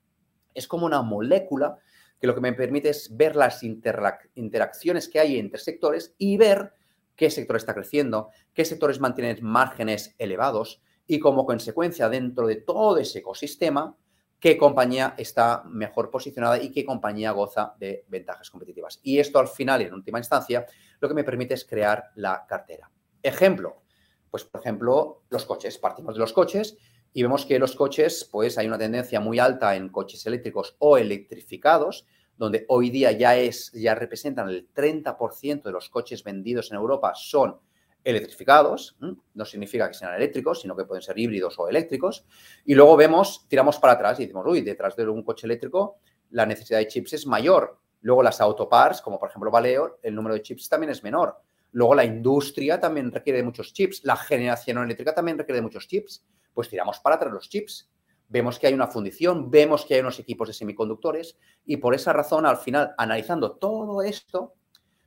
[0.54, 1.78] Es como una molécula
[2.20, 6.74] que lo que me permite es ver las interacciones que hay entre sectores y ver
[7.16, 12.98] qué sector está creciendo, qué sectores mantienen márgenes elevados y como consecuencia dentro de todo
[12.98, 13.96] ese ecosistema,
[14.40, 19.00] qué compañía está mejor posicionada y qué compañía goza de ventajas competitivas.
[19.04, 20.66] Y esto al final y en última instancia
[21.00, 22.90] lo que me permite es crear la cartera.
[23.22, 23.82] Ejemplo,
[24.32, 26.78] pues por ejemplo los coches, partimos de los coches
[27.14, 30.98] y vemos que los coches, pues hay una tendencia muy alta en coches eléctricos o
[30.98, 32.06] electrificados,
[32.38, 37.14] donde hoy día ya, es, ya representan el 30% de los coches vendidos en Europa
[37.16, 37.60] son
[38.04, 42.26] electrificados, no significa que sean eléctricos, sino que pueden ser híbridos o eléctricos,
[42.66, 45.98] y luego vemos, tiramos para atrás y decimos, uy, detrás de un coche eléctrico
[46.32, 47.80] la necesidad de chips es mayor.
[48.02, 51.42] Luego las autoparts, como por ejemplo Valeo, el número de chips también es menor.
[51.72, 55.88] Luego la industria también requiere de muchos chips, la generación eléctrica también requiere de muchos
[55.88, 56.24] chips
[56.60, 57.90] pues tiramos para atrás los chips.
[58.28, 62.12] Vemos que hay una fundición, vemos que hay unos equipos de semiconductores y por esa
[62.12, 64.56] razón, al final, analizando todo esto,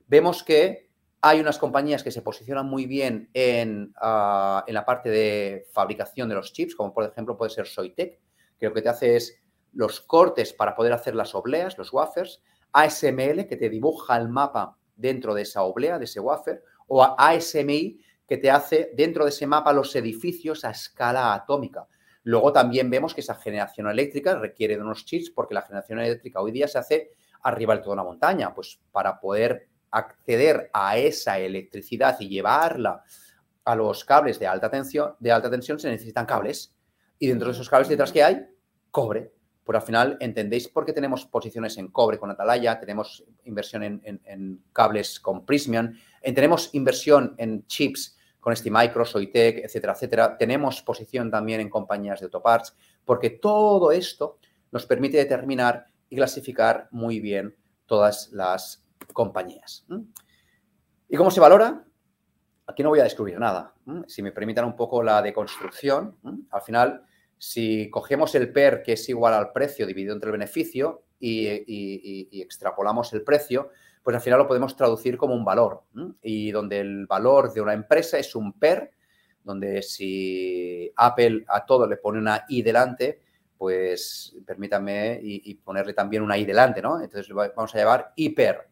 [0.07, 0.89] vemos que
[1.23, 6.29] hay unas compañías que se posicionan muy bien en, ah, en la parte de fabricación
[6.29, 8.21] de los chips, como por ejemplo puede ser Soitec,
[8.59, 9.41] que lo que te hace es
[9.73, 14.77] los cortes para poder hacer las obleas, los wafers, ASML, que te dibuja el mapa
[14.97, 19.47] dentro de esa oblea, de ese wafer, o ASMI, que te hace dentro de ese
[19.47, 21.87] mapa los edificios a escala atómica.
[22.25, 26.41] Luego también vemos que esa generación eléctrica requiere de unos chips porque la generación eléctrica
[26.41, 27.11] hoy día se hace
[27.43, 28.55] arriba de toda una montaña.
[28.55, 33.05] Pues para poder acceder a esa electricidad y llevarla
[33.65, 36.75] a los cables de alta tensión, de alta tensión se necesitan cables.
[37.19, 38.45] Y dentro de esos cables detrás que hay,
[38.91, 39.33] cobre.
[39.63, 44.65] Por al final entendéis por qué tenemos posiciones en cobre con Atalaya, tenemos inversión en,
[44.73, 50.37] cables con Prismian, tenemos inversión en chips con STMicro, Soitec, etcétera, etcétera.
[50.37, 52.75] Tenemos posición también en compañías de autoparts,
[53.05, 54.39] porque todo esto
[54.73, 57.55] nos permite determinar y clasificar muy bien
[57.87, 58.82] todas las
[59.13, 59.87] compañías.
[61.09, 61.85] ¿Y cómo se valora?
[62.67, 63.75] Aquí no voy a descubrir nada.
[64.07, 66.17] Si me permitan un poco la deconstrucción,
[66.51, 67.05] al final,
[67.39, 73.13] si cogemos el PER, que es igual al precio dividido entre el beneficio, y, extrapolamos
[73.13, 73.71] el precio,
[74.03, 75.83] pues al final lo podemos traducir como un valor.
[76.23, 78.91] Y donde el valor de una empresa es un PER,
[79.45, 83.21] donde si Apple a todo le pone una I delante,
[83.63, 87.01] pues permítanme y, ponerle también una I delante, ¿no?
[87.01, 88.67] Entonces vamos a llamar hiper.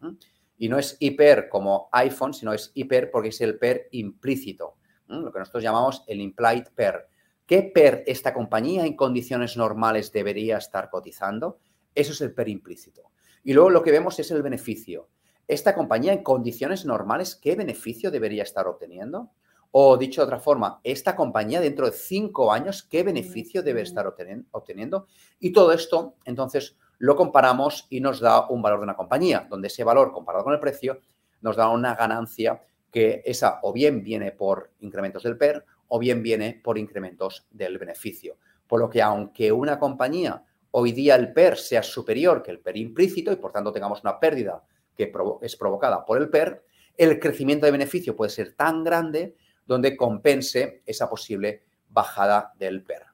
[0.58, 5.32] Y no es hiper como iPhone, sino es hiper porque es el PER implícito, lo
[5.32, 7.06] que nosotros llamamos el implied PER.
[7.46, 11.60] ¿Qué PER esta compañía en condiciones normales debería estar cotizando?
[11.94, 13.12] Eso es el PER implícito.
[13.44, 15.08] Y luego lo que vemos es el beneficio.
[15.46, 19.30] Esta compañía en condiciones normales, ¿qué beneficio debería estar obteniendo?
[19.72, 24.06] O dicho de otra forma, esta compañía dentro de cinco años, ¿qué beneficio debe estar
[24.06, 25.06] obteniendo?
[25.38, 29.68] Y todo esto, entonces, lo comparamos y nos da un valor de una compañía, donde
[29.68, 31.00] ese valor comparado con el precio
[31.40, 36.22] nos da una ganancia que esa o bien viene por incrementos del PER o bien
[36.22, 38.36] viene por incrementos del beneficio.
[38.66, 42.76] Por lo que aunque una compañía hoy día el PER sea superior que el PER
[42.76, 44.62] implícito y por tanto tengamos una pérdida
[44.94, 46.64] que es provocada por el PER,
[46.96, 53.06] el crecimiento de beneficio puede ser tan grande donde compense esa posible bajada del PER.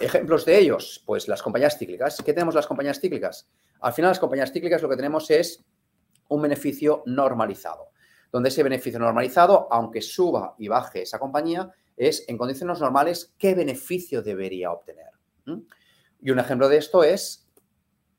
[0.00, 2.20] Ejemplos de ellos, pues las compañías cíclicas.
[2.24, 3.48] ¿Qué tenemos las compañías cíclicas?
[3.80, 5.64] Al final las compañías cíclicas lo que tenemos es
[6.28, 7.90] un beneficio normalizado,
[8.32, 13.54] donde ese beneficio normalizado, aunque suba y baje esa compañía, es en condiciones normales qué
[13.54, 15.10] beneficio debería obtener.
[16.20, 17.48] Y un ejemplo de esto es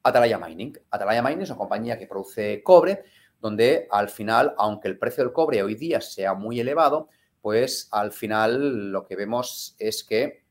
[0.04, 0.78] Atalaya Mining.
[0.92, 3.04] Atalaya Mining es una compañía que produce cobre,
[3.42, 7.10] donde al final, aunque el precio del cobre hoy día sea muy elevado,
[7.46, 10.46] pues al final lo que vemos es que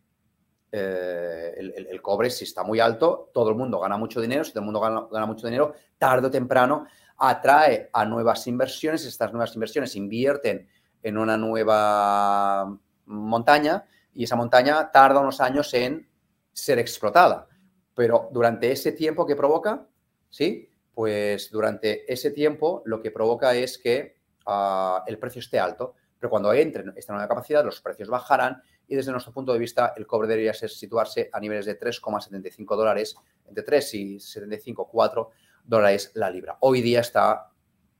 [0.70, 4.60] eh, el, cobre, si está muy alto, todo el mundo gana mucho dinero, si todo
[4.60, 6.86] el mundo gana, mucho dinero, tarde o temprano
[7.18, 10.68] atrae a nuevas inversiones, estas nuevas inversiones invierten
[11.02, 16.08] en una nueva montaña y esa montaña tarda unos años en
[16.52, 17.48] ser explotada.
[17.92, 19.84] Pero durante ese tiempo que provoca,
[20.30, 20.70] ¿sí?
[20.94, 25.96] Pues durante ese tiempo lo que provoca es que ah, el precio esté alto.
[26.18, 29.92] Pero cuando entre esta nueva capacidad, los precios bajarán y desde nuestro punto de vista
[29.96, 35.30] el cobre debería ser, situarse a niveles de 3,75 dólares, entre 3 y 75, 4
[35.64, 36.56] dólares la libra.
[36.60, 37.50] Hoy día está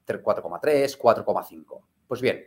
[0.06, 1.80] 4,3, 4,5.
[2.06, 2.44] Pues bien,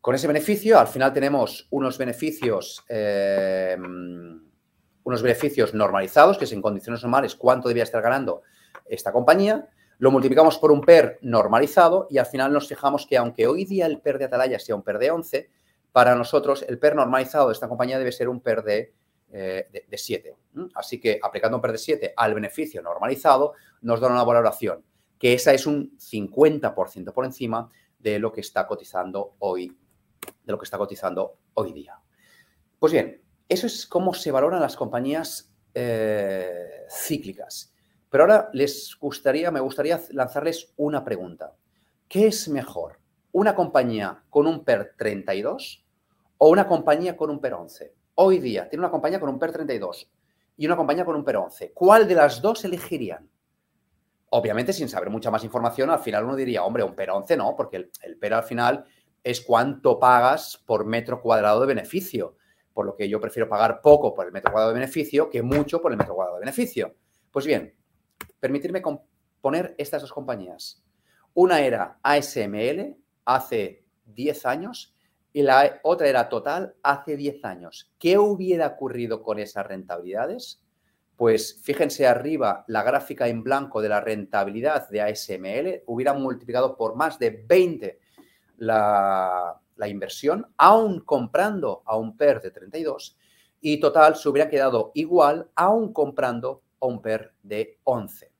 [0.00, 6.62] con ese beneficio, al final tenemos unos beneficios, eh, unos beneficios normalizados, que es en
[6.62, 8.42] condiciones normales cuánto debía estar ganando
[8.86, 9.68] esta compañía.
[9.98, 13.86] Lo multiplicamos por un PER normalizado y al final nos fijamos que aunque hoy día
[13.86, 15.50] el PER de Atalaya sea un PER de 11,
[15.92, 18.94] para nosotros el PER normalizado de esta compañía debe ser un PER de,
[19.32, 20.36] eh, de 7.
[20.74, 23.52] Así que aplicando un PER de 7 al beneficio normalizado
[23.82, 24.84] nos da una valoración,
[25.18, 29.76] que esa es un 50% por encima de lo que está cotizando hoy
[30.44, 31.98] de lo que está cotizando hoy día.
[32.78, 37.73] Pues bien, eso es cómo se valoran las compañías eh, cíclicas.
[38.14, 41.52] Pero ahora les gustaría, me gustaría lanzarles una pregunta.
[42.06, 43.00] ¿Qué es mejor?
[43.32, 45.84] ¿Una compañía con un PER 32
[46.38, 47.94] o una compañía con un PER 11?
[48.14, 50.08] Hoy día tiene una compañía con un PER 32
[50.56, 51.72] y una compañía con un PER 11.
[51.72, 53.28] ¿Cuál de las dos elegirían?
[54.30, 57.56] Obviamente, sin saber mucha más información, al final uno diría, hombre, un PER 11 no,
[57.56, 58.84] porque el, el PER al final
[59.24, 62.36] es cuánto pagas por metro cuadrado de beneficio.
[62.72, 65.82] Por lo que yo prefiero pagar poco por el metro cuadrado de beneficio que mucho
[65.82, 66.94] por el metro cuadrado de beneficio.
[67.32, 67.74] Pues bien,
[68.40, 68.82] permitirme
[69.40, 70.82] poner estas dos compañías.
[71.34, 74.94] Una era ASML hace 10 años
[75.32, 77.92] y la otra era Total hace 10 años.
[77.98, 80.62] ¿Qué hubiera ocurrido con esas rentabilidades?
[81.16, 86.96] Pues fíjense arriba la gráfica en blanco de la rentabilidad de ASML, hubiera multiplicado por
[86.96, 88.00] más de 20
[88.58, 93.16] la, inversión, aún comprando a un PER de 32,
[93.60, 98.32] y total se hubiera quedado igual, aún comprando un PER de 11.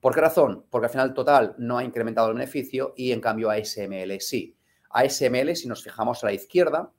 [0.00, 0.66] ¿Por qué razón?
[0.70, 4.56] Porque al final total no ha incrementado el beneficio y en cambio ASML sí.
[4.90, 6.92] ASML, si nos fijamos a la izquierda,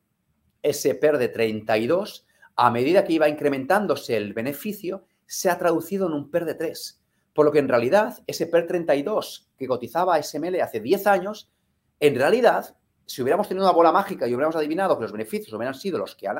[0.61, 2.25] ese PER de 32,
[2.55, 7.01] a medida que iba incrementándose el beneficio, se ha traducido en un PER de 3.
[7.33, 11.51] Por lo que en realidad ese PER 32 que cotizaba ASML hace 10 años
[11.99, 12.75] en realidad,
[13.05, 16.15] si hubiéramos tenido una bola mágica y hubiéramos adivinado que los beneficios hubieran sido los
[16.15, 16.37] que han,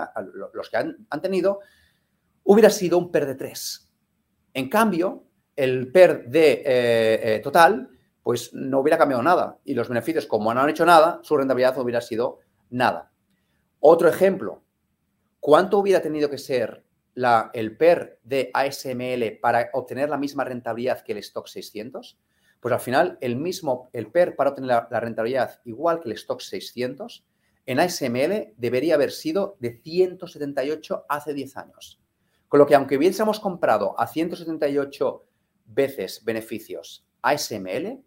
[0.53, 1.59] los que han, tenido,
[2.43, 3.84] hubiera sido un PER de 3.
[4.55, 5.25] En cambio,
[5.57, 6.63] el PER de eh,
[7.35, 7.89] eh, total,
[8.23, 9.59] pues no hubiera cambiado nada.
[9.65, 12.39] Y los beneficios, como no han hecho nada, su rentabilidad hubiera sido
[12.69, 13.11] nada.
[13.81, 14.63] Otro ejemplo,
[15.41, 16.85] ¿cuánto hubiera tenido que ser
[17.15, 22.17] la, el PER de ASML para obtener la misma rentabilidad que el stock 600?
[22.61, 26.39] Pues al final, el mismo, el PER para obtener la, rentabilidad igual que el stock
[26.39, 27.25] 600,
[27.65, 32.01] en ASML debería haber sido de 178 hace 10 años.
[32.47, 35.25] Con lo que aunque hubiésemos comprado a 178
[35.65, 38.03] veces beneficios ASML,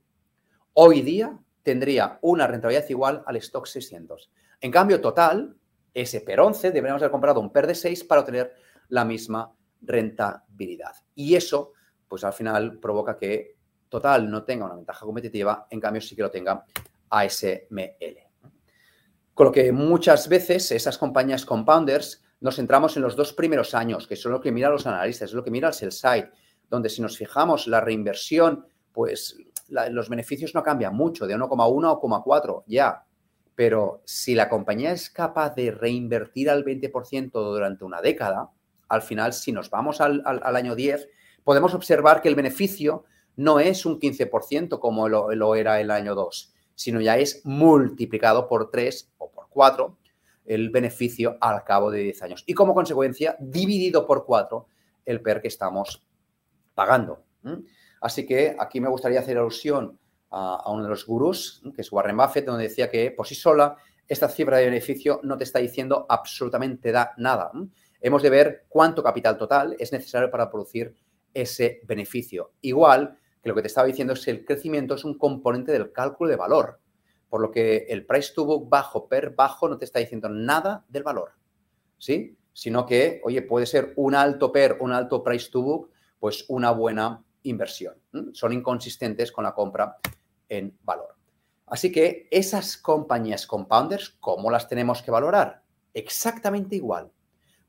[0.75, 4.31] hoy día tendría una rentabilidad igual al stock 600.
[4.61, 5.57] En cambio, total,
[5.93, 8.55] ese PER 11 deberíamos haber comprado un PER de 6 para obtener
[8.89, 10.95] la misma rentabilidad.
[11.15, 11.73] Y eso,
[12.07, 13.59] pues al final provoca que
[13.89, 16.65] Total no tenga una ventaja competitiva, en cambio sí que lo tenga
[17.09, 18.19] ASML.
[19.33, 24.07] Con lo que muchas veces esas compañías compounders nos centramos en los dos primeros años,
[24.07, 26.31] que son lo que miran los analistas, es lo que mira el sell side,
[26.71, 29.37] donde si nos fijamos la reinversión, pues
[29.69, 33.05] los beneficios no cambian mucho, de 1,1 a 1,4 ya.
[33.55, 38.51] Pero si la compañía es capaz de reinvertir al 20% durante una década,
[38.89, 41.09] al final, si nos vamos al, año 10,
[41.45, 43.05] podemos observar que el beneficio
[43.37, 48.49] no es un 15% como lo, lo, era el año 2, sino ya es multiplicado
[48.49, 49.97] por 3 o por 4
[50.49, 52.45] el beneficio al cabo de 10 años.
[52.47, 54.67] Y como consecuencia, dividido por 4
[55.05, 56.03] el PER que estamos
[56.75, 57.25] pagando.
[58.01, 59.99] Así que aquí me gustaría hacer alusión
[60.31, 63.77] a, uno de los gurús, que es Warren Buffett, donde decía que por sí sola
[64.07, 67.51] esta cifra de beneficio no te está diciendo absolutamente nada.
[68.01, 70.95] Hemos de ver cuánto capital total es necesario para producir
[71.35, 72.53] ese beneficio.
[72.61, 75.93] Igual que lo que te estaba diciendo es que el crecimiento es un componente del
[75.93, 76.81] cálculo de valor,
[77.29, 80.85] por lo que el price to book bajo per bajo no te está diciendo nada
[80.89, 81.33] del valor,
[81.99, 82.37] ¿sí?
[82.53, 86.71] Sino que, oye, puede ser un alto per, un alto price to book, pues una
[86.71, 87.95] buena inversión.
[88.33, 89.99] Son inconsistentes con la compra
[90.49, 91.17] en valor.
[91.67, 95.63] Así que esas compañías compounders, ¿cómo las tenemos que valorar?
[95.93, 97.11] Exactamente igual,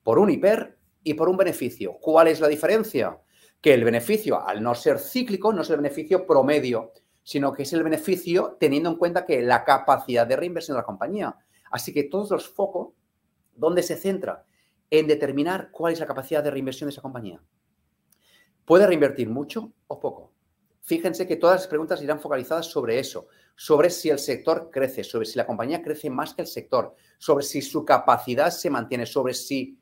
[0.04, 1.98] por un hiper y por un beneficio.
[2.00, 3.20] ¿Cuál es la diferencia?
[3.62, 6.94] Que el beneficio, al no ser cíclico, no es el beneficio promedio,
[7.30, 10.86] sino que es el beneficio teniendo en cuenta que la capacidad de reinversión de la
[10.88, 11.38] compañía.
[11.70, 12.96] Así que todos los focos,
[13.54, 14.46] ¿dónde se centra?
[14.90, 17.40] En determinar cuál es la capacidad de reinversión de esa compañía.
[18.66, 20.34] ¿Puede reinvertir mucho o poco?
[20.82, 25.28] Fíjense que todas las preguntas irán focalizadas sobre eso, sobre si el sector crece, sobre
[25.28, 29.36] si la compañía crece más que el sector, sobre si su capacidad se mantiene, sobre
[29.36, 29.78] si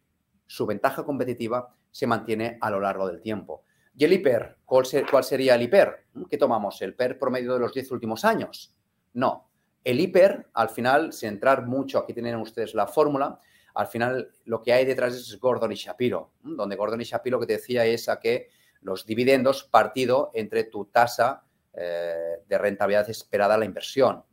[0.46, 3.64] su ventaja competitiva se mantiene a lo largo del tiempo.
[4.00, 4.58] ¿Y el hiper?
[4.64, 4.86] ¿Cuál,
[5.24, 6.06] sería el hiper?
[6.30, 6.80] ¿Qué tomamos?
[6.84, 8.76] ¿El PER promedio de los 10 últimos años?
[9.14, 9.50] No.
[9.84, 13.40] El hiper, al final, sin entrar mucho, aquí tienen ustedes la fórmula,
[13.74, 17.42] al final lo que hay detrás es Gordon y Shapiro, donde Gordon y Shapiro lo
[17.42, 18.50] que te decía es a que
[18.82, 21.44] los dividendos partido entre tu tasa
[21.74, 24.24] eh, de rentabilidad esperada a la inversión,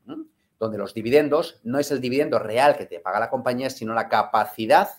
[0.58, 4.10] donde los dividendos no es el dividendo real que te paga la compañía, sino la
[4.10, 4.90] capacidad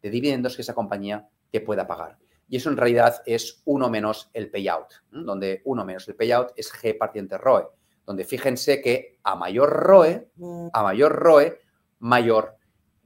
[0.00, 2.18] de dividendos que esa compañía te pueda pagar.
[2.48, 6.72] Y eso en realidad es uno menos el payout, donde uno menos el payout es
[6.72, 7.68] G partiente ROE,
[8.04, 10.30] donde fíjense que a mayor ROE,
[10.72, 11.58] a mayor ROE,
[11.98, 12.56] mayor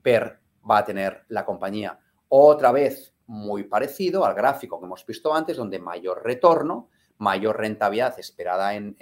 [0.03, 0.39] PER
[0.69, 1.99] va a tener la compañía.
[2.29, 8.19] Otra vez, muy parecido al gráfico que hemos visto antes, donde mayor retorno, mayor rentabilidad
[8.19, 8.99] esperada en,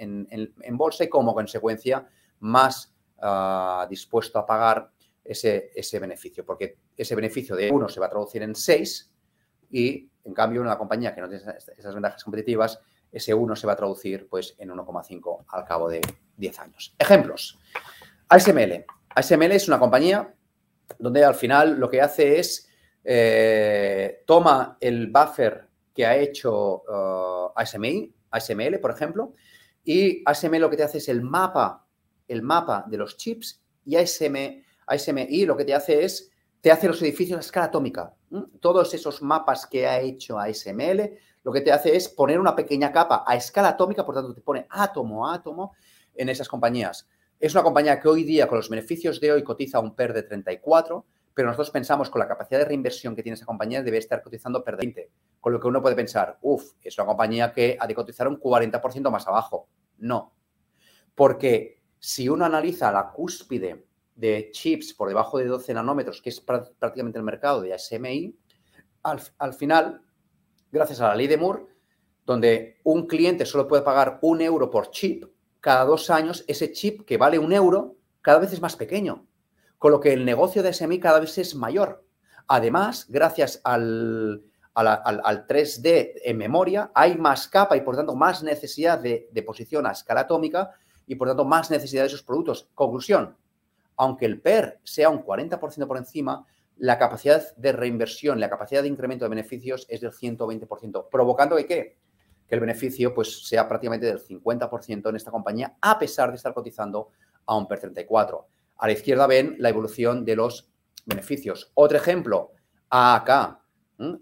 [0.71, 2.07] bolsa y como consecuencia
[2.39, 4.91] más ah, dispuesto a pagar
[5.23, 9.08] ese, ese, beneficio, porque ese beneficio de uno se va a traducir en 6
[9.69, 11.43] y en cambio una compañía que no tiene
[11.77, 12.79] esas ventajas competitivas,
[13.11, 16.01] ese 1 se va a traducir pues, en 1,5 al cabo de
[16.37, 16.95] 10 años.
[16.97, 17.57] Ejemplos.
[18.27, 18.85] ASML.
[19.09, 20.33] ASML es una compañía
[20.97, 22.69] donde al final lo que hace es
[23.03, 29.33] eh, toma el buffer que ha hecho uh, ASMI, ASML, por ejemplo,
[29.83, 31.85] y ASML lo que te hace es el mapa,
[32.27, 36.31] el mapa de los chips y ASM, ASMI lo que te hace es,
[36.61, 38.13] te hace los edificios a escala atómica.
[38.59, 42.91] Todos esos mapas que ha hecho ASML, lo que te hace es poner una pequeña
[42.91, 45.73] capa a escala atómica, por tanto te pone átomo a átomo
[46.13, 47.07] en esas compañías.
[47.39, 50.23] Es una compañía que hoy día, con los beneficios de hoy, cotiza un PER de
[50.23, 54.21] 34, pero nosotros pensamos con la capacidad de reinversión que tiene esa compañía debe estar
[54.21, 55.09] cotizando per 20.
[55.39, 58.37] Con lo que uno puede pensar, uff, es una compañía que ha de cotizar un
[58.37, 59.69] 40% más abajo.
[59.99, 60.33] No.
[61.15, 63.85] Porque si uno analiza la cúspide
[64.19, 68.35] de chips por debajo de 12 nanómetros, que es prácticamente el mercado de ASMI,
[69.03, 70.01] al, al final,
[70.71, 71.63] gracias a la ley de Moore,
[72.25, 75.25] donde un cliente solo puede pagar un euro por chip,
[75.61, 79.25] cada dos años ese chip que vale un euro cada vez es más pequeño
[79.79, 82.05] con lo que el negocio de SMI cada vez es mayor.
[82.47, 84.43] Además, gracias al,
[84.75, 89.91] 3D en memoria, hay más capa y por tanto más necesidad de, de, posición a
[89.91, 90.71] escala atómica
[91.07, 92.69] y por tanto más necesidad de esos productos.
[92.75, 93.35] Conclusión,
[93.99, 96.47] aunque el PER sea un 40% por encima,
[96.77, 101.97] la capacidad de reinversión, la capacidad de incremento de beneficios es del 120%, provocando que
[102.47, 106.53] que el beneficio pues, sea prácticamente del 50% en esta compañía, a pesar de estar
[106.53, 107.09] cotizando
[107.45, 108.47] a un PER 34.
[108.77, 110.71] A la izquierda ven la evolución de los
[111.05, 111.71] beneficios.
[111.75, 112.53] Otro ejemplo,
[112.89, 113.59] AAK.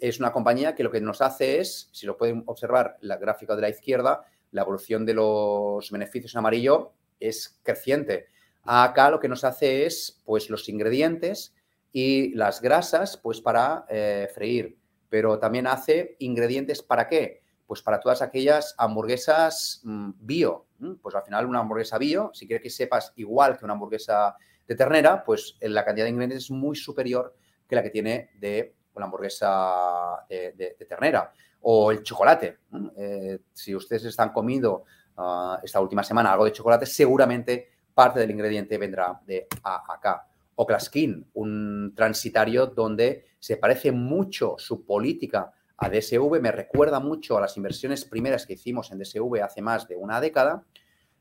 [0.01, 3.55] Es una compañía que lo que nos hace es, si lo pueden observar la gráfica
[3.55, 8.27] de la izquierda, la evolución de los beneficios en amarillo es creciente.
[8.69, 11.55] Acá lo que nos hace es, pues, los ingredientes
[11.93, 14.77] y las grasas, pues, para eh, freír.
[15.09, 17.41] Pero también hace ingredientes para qué?
[17.65, 20.65] Pues para todas aquellas hamburguesas mm, bio.
[21.01, 24.35] Pues al final una hamburguesa bio, si quieres que sepas igual que una hamburguesa
[24.67, 27.35] de ternera, pues la cantidad de ingredientes es muy superior
[27.67, 31.31] que la que tiene de una hamburguesa de, ternera.
[31.61, 32.59] O el chocolate.
[32.97, 34.83] Eh, si ustedes están comiendo
[35.15, 40.27] ah, esta última semana algo de chocolate, seguramente parte del ingrediente vendrá de acá.
[40.53, 47.39] O Claskin, un transitario donde se parece mucho su política a DSV, me recuerda mucho
[47.39, 50.63] a las inversiones primeras que hicimos en DSV hace más de una década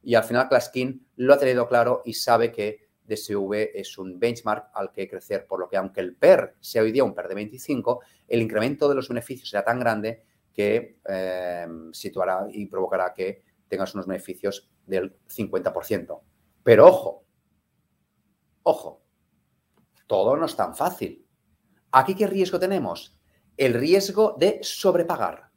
[0.02, 4.68] y al final Claskin lo ha tenido claro y sabe que DSV es un benchmark
[4.74, 7.36] al que crecer, por lo que aunque el PER sea hoy día un PER de
[7.36, 13.44] 25, el incremento de los beneficios será tan grande que eh, situará y provocará que
[13.66, 16.20] tengas unos beneficios del 50%.
[16.66, 17.24] Pero ojo,
[18.64, 19.00] ojo,
[20.08, 21.24] todo no es tan fácil.
[21.92, 23.16] ¿Aquí qué riesgo tenemos?
[23.56, 25.48] El riesgo de sobrepagar.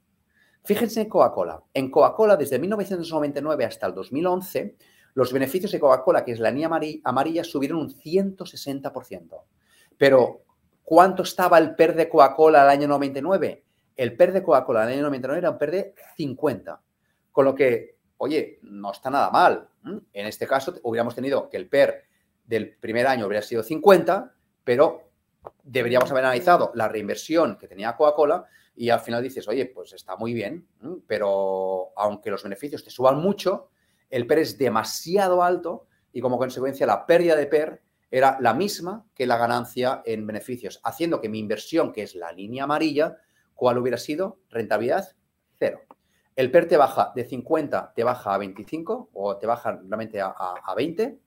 [0.64, 1.64] Fíjense en Coca-Cola.
[1.74, 4.78] En Coca-Cola, desde 1999 hasta el 2011,
[5.16, 6.70] los beneficios de Coca-Cola, que es la línea
[7.04, 9.46] amarilla, subieron un 160%.
[9.98, 10.44] Pero,
[10.84, 13.66] ¿cuánto estaba el PER de Coca-Cola al año 99?
[13.96, 16.80] El PER de Coca-Cola al año 99 era un PER de 50.
[17.32, 19.69] Con lo que, oye, no está nada mal.
[19.86, 22.04] En este caso, hubiéramos tenido que el PER
[22.46, 25.12] del primer año hubiera sido 50, pero
[25.64, 30.16] deberíamos haber analizado la reinversión que tenía Coca-Cola y al final dices, oye, pues está
[30.16, 30.68] muy bien,
[31.08, 33.70] pero aunque los beneficios te suban mucho,
[34.10, 39.06] el PER es demasiado alto y como consecuencia la pérdida de PER era la misma
[39.14, 43.18] que la ganancia en beneficios, haciendo que mi inversión, que es la línea amarilla,
[43.54, 44.40] ¿cuál hubiera sido?
[44.50, 45.10] Rentabilidad
[45.60, 45.82] cero.
[46.40, 50.74] El PER te baja de 50, te baja a 25 o te baja realmente a,
[50.74, 51.20] 20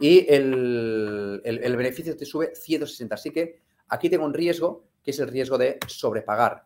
[0.00, 3.14] y el, el, beneficio te sube 160.
[3.14, 6.64] Así que aquí tengo un riesgo que es el riesgo de sobrepagar.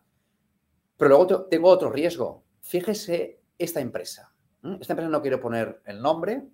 [0.97, 2.45] Pero luego tengo otro riesgo.
[2.61, 4.33] Fíjese esta empresa.
[4.81, 6.47] Esta empresa no quiero poner el nombre,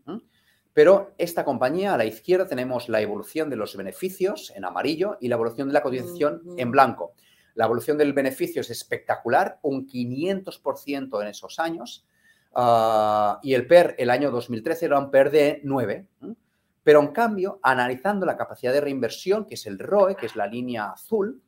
[0.74, 5.30] pero esta compañía a la izquierda tenemos la evolución de los beneficios en amarillo y
[5.30, 7.14] la evolución de la cotización en blanco.
[7.56, 12.06] La evolución del beneficio es espectacular, un 500% en esos años.
[12.54, 16.08] Ah, y el PER el año 2013 era un PER de 9.
[16.84, 20.48] Pero en cambio, analizando la capacidad de reinversión, que es el ROE, que es la
[20.48, 21.42] línea azul,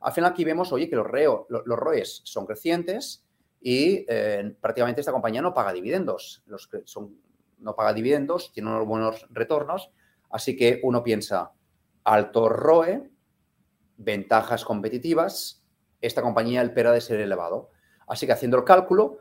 [0.00, 3.24] al final aquí vemos, oye, que los, reo, los ROEs son crecientes,
[3.60, 6.42] y eh, prácticamente esta compañía no paga dividendos.
[6.46, 7.16] Los que son,
[7.58, 9.90] no paga dividendos, tiene unos buenos retornos,
[10.30, 11.52] así que uno piensa
[12.04, 13.10] alto ROE,
[14.00, 15.62] ventajas competitivas,
[16.00, 17.70] esta compañía el PER ha de ser elevado.
[18.06, 19.18] Así que haciendo el cálculo,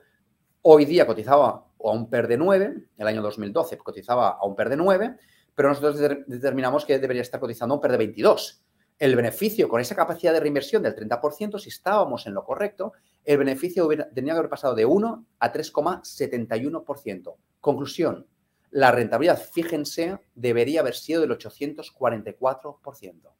[0.62, 4.70] hoy día cotizaba a un PER de 9, el año 2012 cotizaba a un PER
[4.70, 5.16] de 9,
[5.54, 8.64] pero nosotros determinamos que debería estar cotizando a un PER de 22
[9.00, 12.92] el beneficio con esa capacidad de reinversión del 30%, si estábamos en lo correcto,
[13.24, 17.36] el beneficio tenía que haber pasado de 1 a 3,71%.
[17.62, 18.28] Conclusión,
[18.72, 23.32] la rentabilidad, fíjense, debería haber sido del 844%.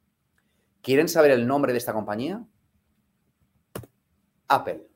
[0.82, 2.44] ¿Quieren saber el nombre de esta compañía?
[4.48, 4.86] Apple.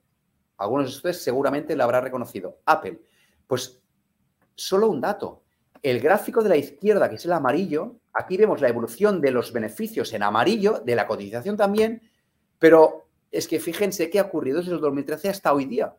[0.57, 2.59] Algunos de ustedes seguramente la habrán reconocido.
[2.65, 3.01] Apple.
[3.47, 3.81] Pues
[4.55, 5.43] solo un dato.
[5.83, 9.53] El gráfico de la izquierda, que es el amarillo, aquí vemos la evolución de los
[9.53, 12.03] beneficios en amarillo, de la cotización también,
[12.59, 15.95] pero es que fíjense qué ha ocurrido desde el 2013 hasta hoy día.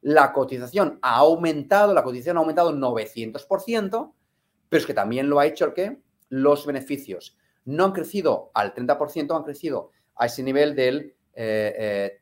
[0.00, 4.12] La cotización ha aumentado, la cotización ha aumentado 900%,
[4.68, 5.98] pero es que también lo ha hecho el qué?
[6.28, 7.36] Los beneficios.
[7.66, 11.34] No han crecido al 30%, han crecido a ese nivel del 13%.
[11.36, 12.16] Eh,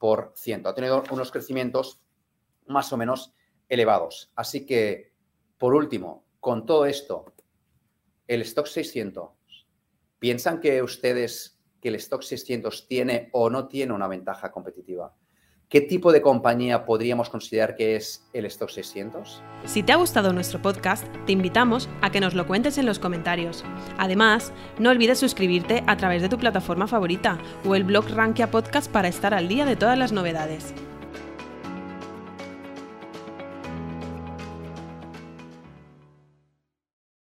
[0.00, 2.02] eh, ha tenido unos crecimientos
[2.66, 3.32] más o menos
[3.68, 4.30] elevados.
[4.36, 5.12] Así que,
[5.58, 7.32] por último, con todo esto,
[8.26, 9.30] el stock 600,
[10.18, 15.14] ¿piensan que ustedes que el stock 600 tiene o no tiene una ventaja competitiva?
[15.68, 19.42] ¿Qué tipo de compañía podríamos considerar que es el Stock 600?
[19.64, 23.00] Si te ha gustado nuestro podcast, te invitamos a que nos lo cuentes en los
[23.00, 23.64] comentarios.
[23.98, 28.88] Además, no olvides suscribirte a través de tu plataforma favorita o el blog Rankia Podcast
[28.92, 30.72] para estar al día de todas las novedades.